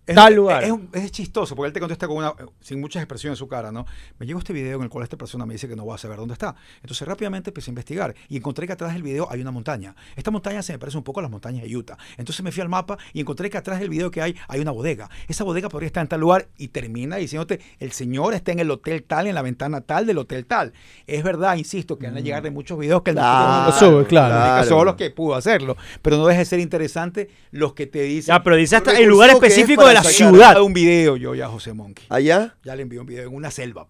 [0.09, 0.65] es- Tal lugar.
[0.65, 3.71] Es, es chistoso porque él te contesta con una, sin muchas expresiones en su cara,
[3.71, 3.87] ¿no?
[4.19, 5.99] Me llegó este video en el cual esta persona me dice que no va a
[5.99, 6.55] saber dónde está.
[6.83, 9.95] Entonces rápidamente empecé a investigar y encontré que atrás del video hay una montaña.
[10.17, 11.97] Esta montaña se me parece un poco a las montañas de Utah.
[12.17, 14.71] Entonces me fui al mapa y encontré que atrás del video que hay hay una
[14.73, 15.09] bodega.
[15.29, 18.71] Esa bodega podría estar en tal lugar y termina diciéndote, el señor está en el
[18.71, 20.73] hotel tal, en la ventana tal del hotel tal.
[21.07, 24.07] Es verdad, insisto, que van a llegar de muchos videos que no Claro, pudo sube,
[24.07, 24.65] claro.
[24.65, 24.85] Solo claro.
[24.85, 25.77] los que pudo hacerlo.
[26.03, 28.35] Pero no deja de ser interesante los que te dicen...
[28.35, 30.63] Ya, pero dice hasta el lugar específico de la ciudad.
[30.63, 32.07] un video yo ya a José Monkey.
[32.09, 32.57] ¿Allá?
[32.65, 33.87] Ya le envié un video en una selva.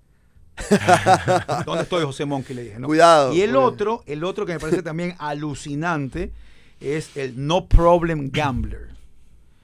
[1.66, 2.54] ¿Dónde estoy, José Monkey?
[2.54, 2.78] Le dije.
[2.78, 2.86] ¿no?
[2.88, 3.66] Cuidado, Y el cuidado.
[3.66, 6.32] otro, el otro que me parece también alucinante
[6.80, 8.88] es el No Problem Gambler.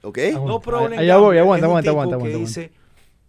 [0.01, 0.19] ¿Ok?
[0.33, 2.71] No Problem allá voy, Gambler aguanta, es un aguanta, tipo aguanta, que aguanta, dice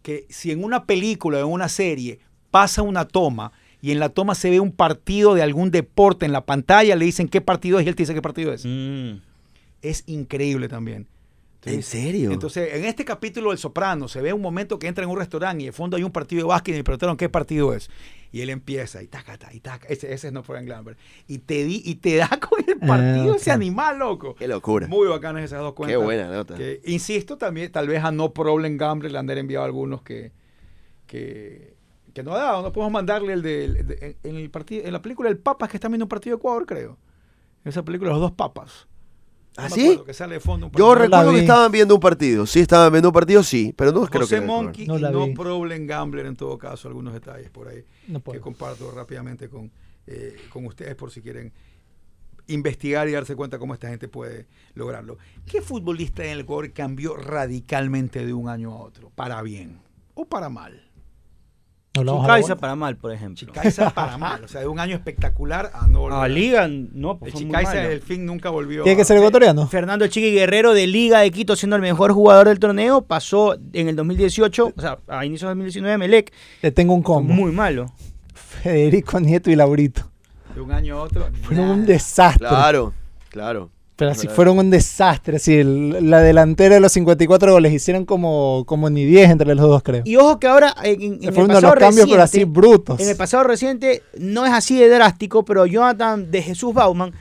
[0.03, 3.51] que si en una película o en una serie pasa una toma
[3.83, 7.05] y en la toma se ve un partido de algún deporte en la pantalla, le
[7.05, 8.64] dicen qué partido es y él te dice qué partido es.
[8.64, 9.21] Mm.
[9.83, 11.07] Es increíble también.
[11.67, 12.31] ¿En serio?
[12.33, 15.62] Entonces, en este capítulo del Soprano se ve un momento que entra en un restaurante
[15.62, 17.91] y de fondo hay un partido de básquet y me preguntaron qué partido es.
[18.33, 19.87] Y él empieza y taca, taca, y taca.
[19.89, 20.97] Ese, ese es No Problem Gambler.
[21.27, 23.55] Y te, di, y te da con el partido Ah, ese ok.
[23.55, 24.35] animal, loco.
[24.35, 24.87] Qué locura.
[24.89, 25.99] Muy bacanas esas dos cuentas.
[25.99, 26.55] Qué buena nota.
[26.57, 30.33] Que, insisto, también tal vez a No Problem Gambler le han enviado algunos que,
[31.07, 31.75] que,
[32.12, 32.62] que no ha dado.
[32.62, 35.71] No podemos mandarle el de, el de- en, el partido, en la película El Papas
[35.71, 36.99] que están viendo un partido de Ecuador, creo.
[37.64, 38.87] Esa película, Los Dos Papas.
[39.57, 39.83] ¿Ah, sí?
[39.83, 42.47] acuerdo, Que sale de fondo un Yo recuerdo que estaban viendo un partido.
[42.47, 43.73] Sí, estaban viendo un partido, sí.
[43.77, 44.47] Pero no creo José que.
[44.47, 45.35] Monkey No y No.
[45.35, 49.71] Problem Gambler en todo caso, algunos detalles por ahí No que comparto rápidamente con,
[50.07, 51.53] eh, con ustedes por si quieren
[52.49, 55.19] investigar y darse cuenta cómo esta gente puede lograrlo.
[55.47, 59.11] ¿Qué futbolista en el Ecuador cambió radicalmente de un año a otro?
[59.15, 59.81] ¿Para bien
[60.15, 60.83] o para mal?
[60.83, 63.36] Nos lo vamos a la Chicaiza para mal, por ejemplo.
[63.36, 67.18] Chicaiza para mal, o sea, de un año espectacular a no volver A Liga, no,
[67.18, 68.82] pues fue Chicaiza del fin nunca volvió.
[68.82, 69.66] Tiene que ser ecuatoriano.
[69.68, 73.88] Fernando Chiqui Guerrero de Liga de Quito siendo el mejor jugador del torneo, pasó en
[73.88, 76.32] el 2018, o sea, a inicios de 2019 a Melec,
[76.62, 77.32] Le tengo un fue combo.
[77.34, 77.86] muy malo.
[78.34, 80.03] Federico Nieto y Laurito.
[80.55, 81.28] De un año a otro.
[81.42, 82.49] Fueron un desastre.
[82.49, 82.92] Claro,
[83.30, 83.70] claro.
[83.97, 85.36] Pero así fueron un desastre.
[85.38, 89.82] Así, la delantera de los 54 goles hicieron como, como ni 10 entre los dos,
[89.82, 90.03] creo.
[90.05, 92.38] Y ojo que ahora en, en- Fue el uno de pasado los cambios, pero así
[92.40, 93.01] reciente- brutos.
[93.01, 97.12] En el pasado reciente no es así de drástico, pero Jonathan de Jesús Bauman,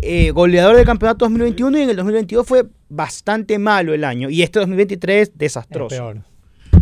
[0.00, 4.28] eh, goleador del campeonato 2021 y en el 2022 fue bastante malo el año.
[4.28, 5.88] Y este 2023 Es desastroso.
[5.96, 6.18] peor.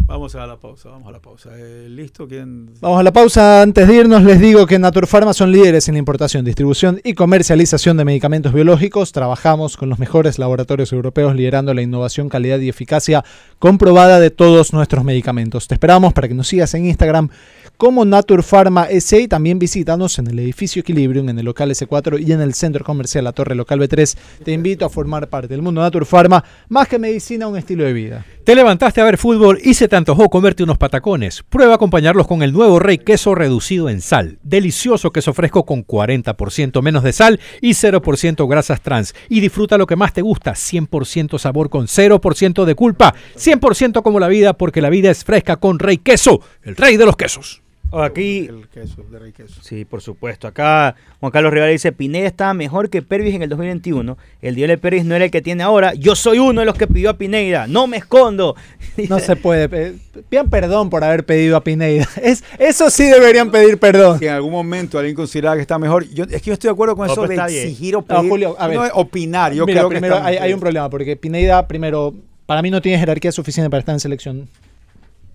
[0.07, 1.51] Vamos a la pausa, vamos a la pausa.
[1.57, 2.29] Eh, ¿Listo?
[2.29, 2.71] ¿Quién?
[2.81, 3.61] Vamos a la pausa.
[3.61, 7.97] Antes de irnos, les digo que Naturpharma son líderes en la importación, distribución y comercialización
[7.97, 9.11] de medicamentos biológicos.
[9.11, 13.25] Trabajamos con los mejores laboratorios europeos liderando la innovación, calidad y eficacia
[13.59, 15.67] comprobada de todos nuestros medicamentos.
[15.67, 17.31] Te esperamos para que nos sigas en Instagram
[17.77, 22.33] como Naturpharma S y también visítanos en el edificio Equilibrium, en el local S4 y
[22.33, 24.17] en el centro comercial La Torre Local B3.
[24.45, 28.25] Te invito a formar parte del mundo Naturpharma, más que medicina, un estilo de vida.
[28.45, 31.43] Te levantaste a ver fútbol y se te antojó comerte unos patacones.
[31.43, 34.39] Prueba a acompañarlos con el nuevo Rey Queso reducido en sal.
[34.43, 39.15] Delicioso queso fresco con 40% menos de sal y 0% grasas trans.
[39.29, 43.15] Y disfruta lo que más te gusta, 100% sabor con 0% de culpa.
[43.37, 47.05] 100% como la vida porque la vida es fresca con Rey Queso, el rey de
[47.05, 47.66] los quesos.
[47.93, 49.61] Aquí, El queso, de rey queso.
[49.63, 50.49] sí, por supuesto.
[50.49, 54.19] Acá Juan Carlos Rivera dice, Pineda estaba mejor que Pervis en el 2021.
[54.43, 55.95] El Diole Pervis no era el que tiene ahora.
[55.95, 57.67] Yo soy uno de los que pidió a Pineda.
[57.69, 58.57] No me escondo.
[59.09, 59.69] No se puede.
[59.69, 59.95] pe-
[60.29, 62.09] Pidan perdón por haber pedido a Pineida.
[62.23, 64.19] Es, eso sí deberían pedir perdón.
[64.19, 66.73] Si en algún momento alguien considera que está mejor, yo, es que yo estoy de
[66.73, 68.25] acuerdo con No, eso de exigir o No.
[68.25, 68.77] Julio, a ver.
[68.77, 72.15] no es opinar, yo Mira, creo que primero hay, hay un problema, porque Pineida, primero,
[72.47, 74.49] para mí no tiene jerarquía suficiente para estar en selección.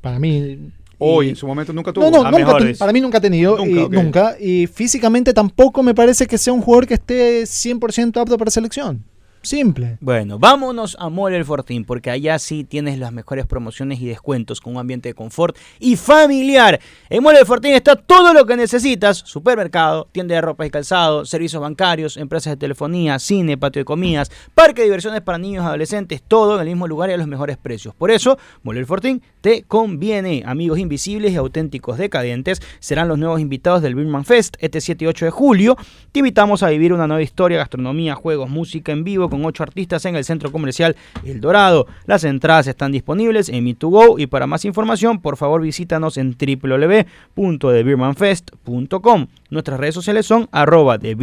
[0.02, 0.72] Para mí.
[1.04, 2.12] Hoy, en su momento nunca tuvo.
[2.12, 3.58] No, no, nunca, para mí nunca ha tenido.
[3.58, 4.36] Nunca, y, nunca.
[4.40, 9.04] Y físicamente tampoco me parece que sea un jugador que esté 100% apto para selección.
[9.44, 9.98] Simple.
[10.02, 14.62] Bueno, vámonos a Mall El Fortín, porque allá sí tienes las mejores promociones y descuentos
[14.62, 16.80] con un ambiente de confort y familiar.
[17.10, 21.26] En Mall El Fortín está todo lo que necesitas: supermercado, tienda de ropa y calzado,
[21.26, 25.68] servicios bancarios, empresas de telefonía, cine, patio de comidas, parque de diversiones para niños y
[25.68, 27.96] adolescentes, todo en el mismo lugar y a los mejores precios.
[27.96, 30.44] Por eso, Mall El Fortín te conviene.
[30.46, 35.08] Amigos invisibles y auténticos decadentes serán los nuevos invitados del Birman Fest este 7 y
[35.08, 35.78] 8 de julio.
[36.12, 40.06] Te invitamos a vivir una nueva historia, gastronomía, juegos, música en vivo con ocho artistas
[40.06, 41.88] en el centro comercial El Dorado.
[42.06, 49.28] Las entradas están disponibles en Me2Go y para más información, por favor visítanos en www.thebirmanfest.com.
[49.50, 51.16] Nuestras redes sociales son arroba de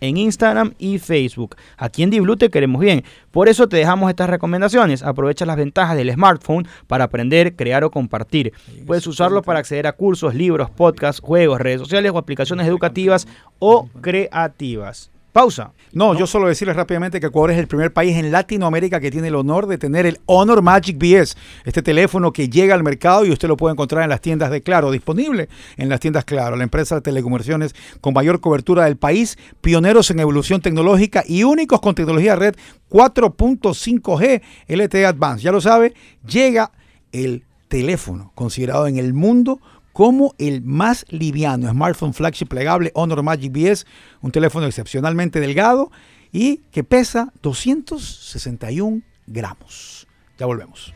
[0.00, 1.56] en Instagram y Facebook.
[1.76, 3.04] Aquí en Diblu te queremos bien.
[3.30, 5.02] Por eso te dejamos estas recomendaciones.
[5.02, 8.54] Aprovecha las ventajas del smartphone para aprender, crear o compartir.
[8.86, 13.28] Puedes usarlo para acceder a cursos, libros, podcasts, juegos, redes sociales o aplicaciones educativas
[13.58, 15.10] o creativas.
[15.34, 15.72] Pausa.
[15.92, 19.26] No, yo solo decirles rápidamente que Ecuador es el primer país en Latinoamérica que tiene
[19.26, 23.32] el honor de tener el Honor Magic BS, este teléfono que llega al mercado y
[23.32, 26.62] usted lo puede encontrar en las tiendas de Claro, disponible en las tiendas Claro, la
[26.62, 31.96] empresa de telecomunicaciones con mayor cobertura del país, pioneros en evolución tecnológica y únicos con
[31.96, 32.54] tecnología red
[32.88, 35.42] 4.5G LTE Advanced.
[35.42, 36.70] Ya lo sabe, llega
[37.10, 39.58] el teléfono considerado en el mundo
[39.94, 43.86] como el más liviano smartphone flagship plegable Honor Magic BS,
[44.20, 45.90] un teléfono excepcionalmente delgado
[46.32, 50.06] y que pesa 261 gramos.
[50.36, 50.92] Ya volvemos.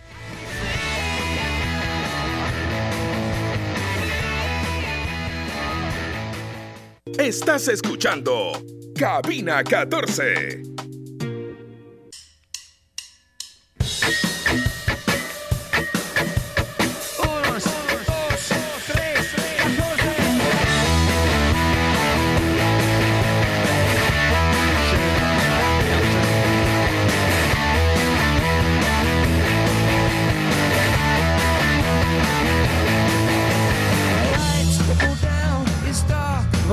[7.19, 8.53] Estás escuchando
[8.97, 10.78] Cabina 14.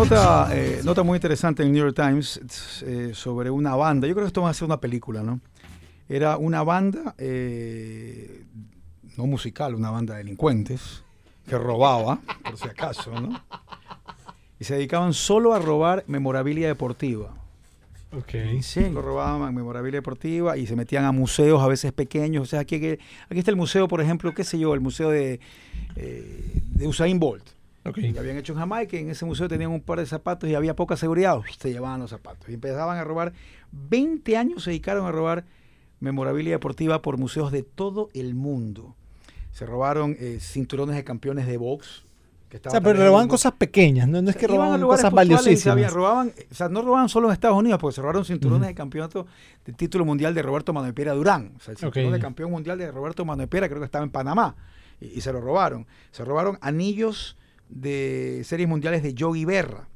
[0.05, 4.07] Nota, eh, nota muy interesante en el New York Times eh, sobre una banda.
[4.07, 5.39] Yo creo que esto va a ser una película, ¿no?
[6.07, 8.43] Era una banda, eh,
[9.17, 11.01] no musical, una banda de delincuentes
[11.49, 13.41] que robaba, por si acaso, ¿no?
[14.59, 17.33] Y se dedicaban solo a robar memorabilia deportiva.
[18.15, 18.35] Ok.
[18.93, 22.43] Lo robaban memorabilia deportiva y se metían a museos a veces pequeños.
[22.43, 25.39] O sea, aquí, aquí está el museo, por ejemplo, qué sé yo, el museo de,
[25.95, 27.54] eh, de Usain Bolt.
[27.93, 30.75] Que habían hecho en Jamaica, en ese museo tenían un par de zapatos y había
[30.75, 32.49] poca seguridad, se llevaban los zapatos.
[32.49, 33.33] Y empezaban a robar,
[33.71, 35.45] 20 años se dedicaron a robar
[35.99, 38.95] memorabilia deportiva por museos de todo el mundo.
[39.51, 42.05] Se robaron eh, cinturones de campeones de box.
[42.49, 45.61] Que O sea, pero robaban cosas pequeñas, no, no es que robaban cosas valiosísimas.
[45.61, 48.75] sabían, robaban, o sea, no robaban solo en Estados Unidos, porque se robaron cinturones de
[48.75, 49.27] campeonato
[49.63, 51.53] de título mundial de Roberto Manuel Piera Durán.
[51.57, 54.11] O sea, el cinturón de campeón mundial de Roberto Manuel Piera creo que estaba en
[54.11, 54.55] Panamá.
[54.99, 55.87] Y, y se lo robaron.
[56.11, 57.37] Se robaron anillos
[57.69, 59.87] de series mundiales de Yogi Berra.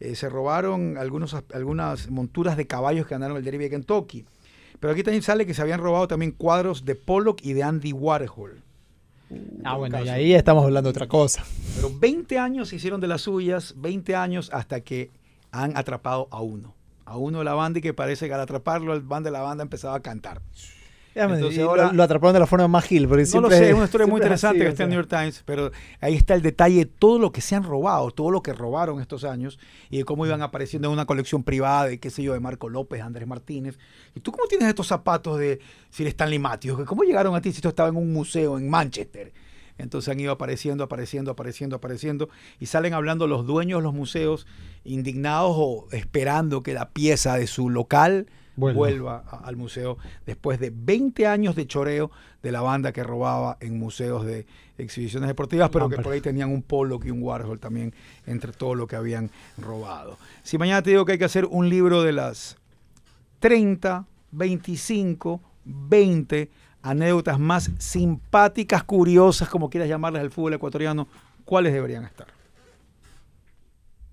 [0.00, 4.24] Eh, se robaron algunos, as- algunas monturas de caballos que ganaron el Derby de Kentucky.
[4.80, 7.92] Pero aquí también sale que se habían robado también cuadros de Pollock y de Andy
[7.92, 8.62] Warhol.
[9.64, 11.44] Ah, bueno, y ahí estamos hablando de otra cosa.
[11.76, 15.10] Pero 20 años se hicieron de las suyas, 20 años hasta que
[15.52, 16.74] han atrapado a uno.
[17.04, 19.40] A uno de la banda y que parece que al atraparlo el band de la
[19.40, 20.42] banda empezaba a cantar.
[21.14, 23.74] Entonces lo- ahora- lo, atraparon de la forma más gil, porque No lo sé, es
[23.74, 24.90] una historia muy interesante así, que está en.
[24.90, 28.10] New York Times, pero ahí está el detalle de todo lo que se han robado,
[28.10, 29.58] todo lo que robaron estos años
[29.90, 32.68] y de cómo iban apareciendo en una colección privada de, qué sé yo, de Marco
[32.68, 33.78] López, Andrés Martínez.
[34.14, 35.60] ¿Y tú cómo tienes estos zapatos de
[35.90, 36.84] Sir Stanley Matthews?
[36.86, 39.32] ¿Cómo llegaron a ti si esto estaba en un museo en Manchester?
[39.78, 42.28] Entonces han ido apareciendo, apareciendo, apareciendo, apareciendo
[42.60, 44.46] y salen hablando los dueños de los museos
[44.84, 48.78] indignados o esperando que la pieza de su local Vuelva.
[48.78, 49.96] vuelva a- al museo
[50.26, 52.10] después de 20 años de choreo
[52.42, 54.46] de la banda que robaba en museos de
[54.78, 57.94] exhibiciones deportivas, pero que por ahí tenían un Pollock y un Warhol también
[58.26, 60.18] entre todo lo que habían robado.
[60.42, 62.56] Si mañana te digo que hay que hacer un libro de las
[63.40, 66.50] 30, 25, 20
[66.82, 71.06] anécdotas más simpáticas, curiosas, como quieras llamarlas del fútbol ecuatoriano,
[71.44, 72.26] ¿cuáles deberían estar?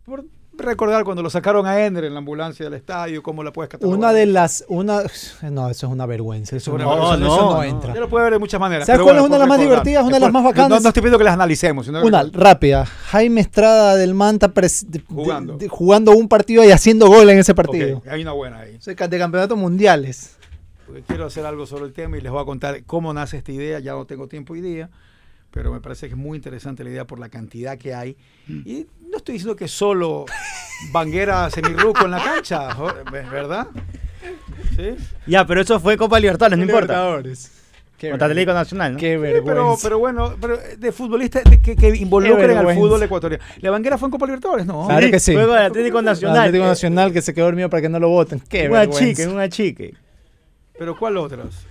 [0.05, 0.25] Por
[0.65, 3.97] recordar cuando lo sacaron a Ender en la ambulancia del estadio, cómo la puedes catalogar.
[3.99, 4.63] Una de las.
[4.67, 5.01] Una,
[5.49, 6.55] no, eso es una vergüenza.
[6.55, 7.15] Eso, Una no, vergüenza.
[7.15, 7.63] eso- No, eso no, no.
[7.63, 7.93] entra.
[7.93, 8.85] Ya lo puede ver de muchas maneras.
[8.85, 10.03] ¿Sabes pero cuál es bueno, una de las más divertidas?
[10.03, 10.81] Una de las más No, bacanas.
[10.83, 11.85] no estoy pidiendo que las analicemos.
[11.85, 12.85] Sino Una, rápida.
[12.85, 15.57] Jaime Estrada del Manta pres- de- de- Jugando.
[15.57, 18.01] de- jugando un partido y haciendo gol en ese partido.
[18.09, 18.75] hay una buena ahí.
[18.77, 20.35] O sea, De campeonatos mundiales.
[20.85, 23.51] Porque quiero hacer algo sobre el tema y les voy a contar cómo nace esta
[23.51, 23.79] idea.
[23.79, 24.89] Ya no tengo tiempo hoy día,
[25.51, 28.15] pero me parece que es muy interesante la idea por la cantidad que hay.
[28.47, 30.25] Y no estoy diciendo que solo
[30.91, 32.69] Banguera semirruco en la cancha,
[33.11, 33.67] ¿verdad?
[34.75, 34.95] ¿Sí?
[35.27, 36.93] Ya, pero eso fue Copa Libertadores, no importa.
[36.93, 37.51] Libertadores.
[37.97, 38.27] Qué Contra.
[38.27, 38.97] Atlético Nacional, ¿no?
[38.99, 39.51] Qué Sí, vergüenza.
[39.51, 43.43] pero, pero bueno, pero de futbolistas que, que involucren al fútbol ecuatoriano.
[43.59, 44.65] ¿La banquera fue en Copa Libertadores?
[44.65, 44.87] No.
[44.87, 45.33] Claro que sí.
[45.33, 46.37] Juego del Atlético Nacional.
[46.37, 48.39] Atlético Eh, Nacional que se quedó dormido para que no lo voten.
[48.47, 49.03] Qué Un vergüenza.
[49.03, 49.93] achique, un achique.
[50.77, 51.65] ¿Pero cuál otras?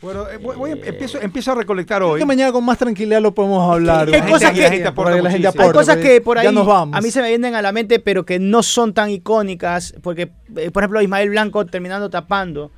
[0.00, 2.20] Bueno, eh, voy, voy a- empiezo, empiezo a recolectar hoy.
[2.20, 4.08] Que mañana con más tranquilidad lo podemos hablar.
[4.14, 5.48] Hay cosas que- la gente aporta que la gente.
[5.48, 6.96] Hay aporte, cosas que por ahí Ya nos vamos.
[6.96, 10.30] a mí se me vienen a la mente, pero que no son tan icónicas, porque,
[10.56, 12.70] eh, por ejemplo, Ismael Blanco terminando tapando,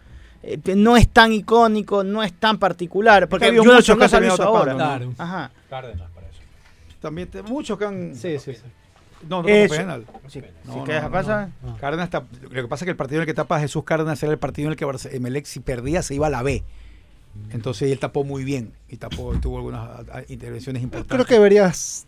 [0.42, 4.22] eh, que no es tan icónico, no es tan particular, porque muchos que Sosa han
[4.22, 4.72] lo hizo terminado ahora.
[4.78, 5.14] tapando, ¿no?
[5.18, 5.50] Ajá.
[5.68, 6.40] Cárdenas para eso.
[7.02, 8.14] También te- muchos que han.
[8.16, 8.62] Sí, sí, sí.
[9.28, 9.74] No, no, Eso.
[9.74, 10.06] no penal.
[10.28, 12.08] Sí, No, si no, no, pasa, Cárdenas
[12.40, 14.38] lo que pasa es que el partido en el que tapa Jesús Cárdenas era el
[14.38, 16.64] partido en el que Emelec si perdía se iba a la B.
[17.52, 21.14] Entonces él tapó muy bien y tapó tuvo algunas a- a- intervenciones importantes.
[21.16, 22.06] Creo que deberías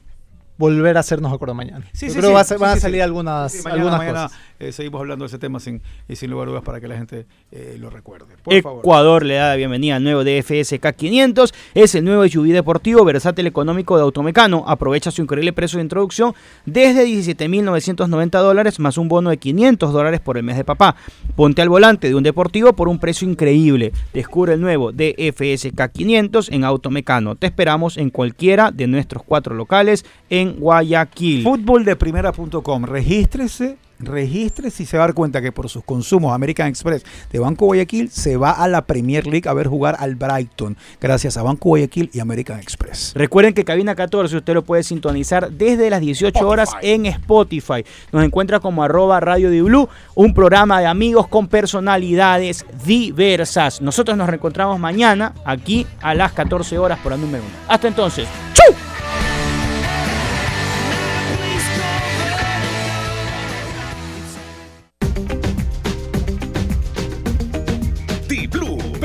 [0.59, 1.85] volver a hacernos acuerdo mañana.
[1.93, 3.01] Sí, Yo sí, creo sí, va a sí, van a salir sí.
[3.03, 4.39] algunas, Sí, mañana, algunas mañana, cosas.
[4.61, 6.97] eh, seguimos hablando de ese tema sin, y sin lugar a dudas para que la
[6.97, 8.37] gente eh, lo recuerde.
[8.43, 8.81] Por favor.
[8.81, 11.53] Ecuador le da la bienvenida al nuevo DFS K500.
[11.75, 14.65] Es el nuevo SUV deportivo versátil económico de Automecano.
[14.67, 16.35] Aprovecha su increíble precio de introducción
[16.67, 20.97] desde 17.990 dólares más un bono de 500 dólares por el mes de papá.
[21.37, 23.93] Ponte al volante de un deportivo por un precio increíble.
[24.13, 27.37] Descubre el nuevo DFS K500 en Automecano.
[27.37, 31.43] Te esperamos en cualquiera de nuestros cuatro locales en Guayaquil.
[31.43, 32.85] Fútboldeprimera.com.
[32.85, 37.39] Regístrese, regístrese y se va a dar cuenta que por sus consumos American Express de
[37.39, 40.77] Banco Guayaquil se va a la Premier League a ver jugar al Brighton.
[41.01, 43.13] Gracias a Banco Guayaquil y American Express.
[43.15, 47.85] Recuerden que Cabina 14 usted lo puede sintonizar desde las 18 horas en Spotify.
[48.11, 53.81] Nos encuentra como arroba Radio Di Blue, un programa de amigos con personalidades diversas.
[53.81, 57.53] Nosotros nos reencontramos mañana aquí a las 14 horas por número 1.
[57.69, 58.29] Hasta entonces.
[58.55, 58.92] ¡Chau!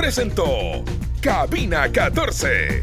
[0.08, 0.86] Presentó
[1.20, 2.82] Cabina 14.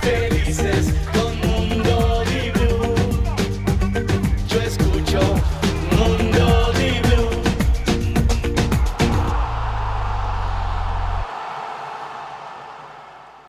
[0.00, 2.94] Felices con Mundo Di Blue.
[4.48, 5.20] Yo escucho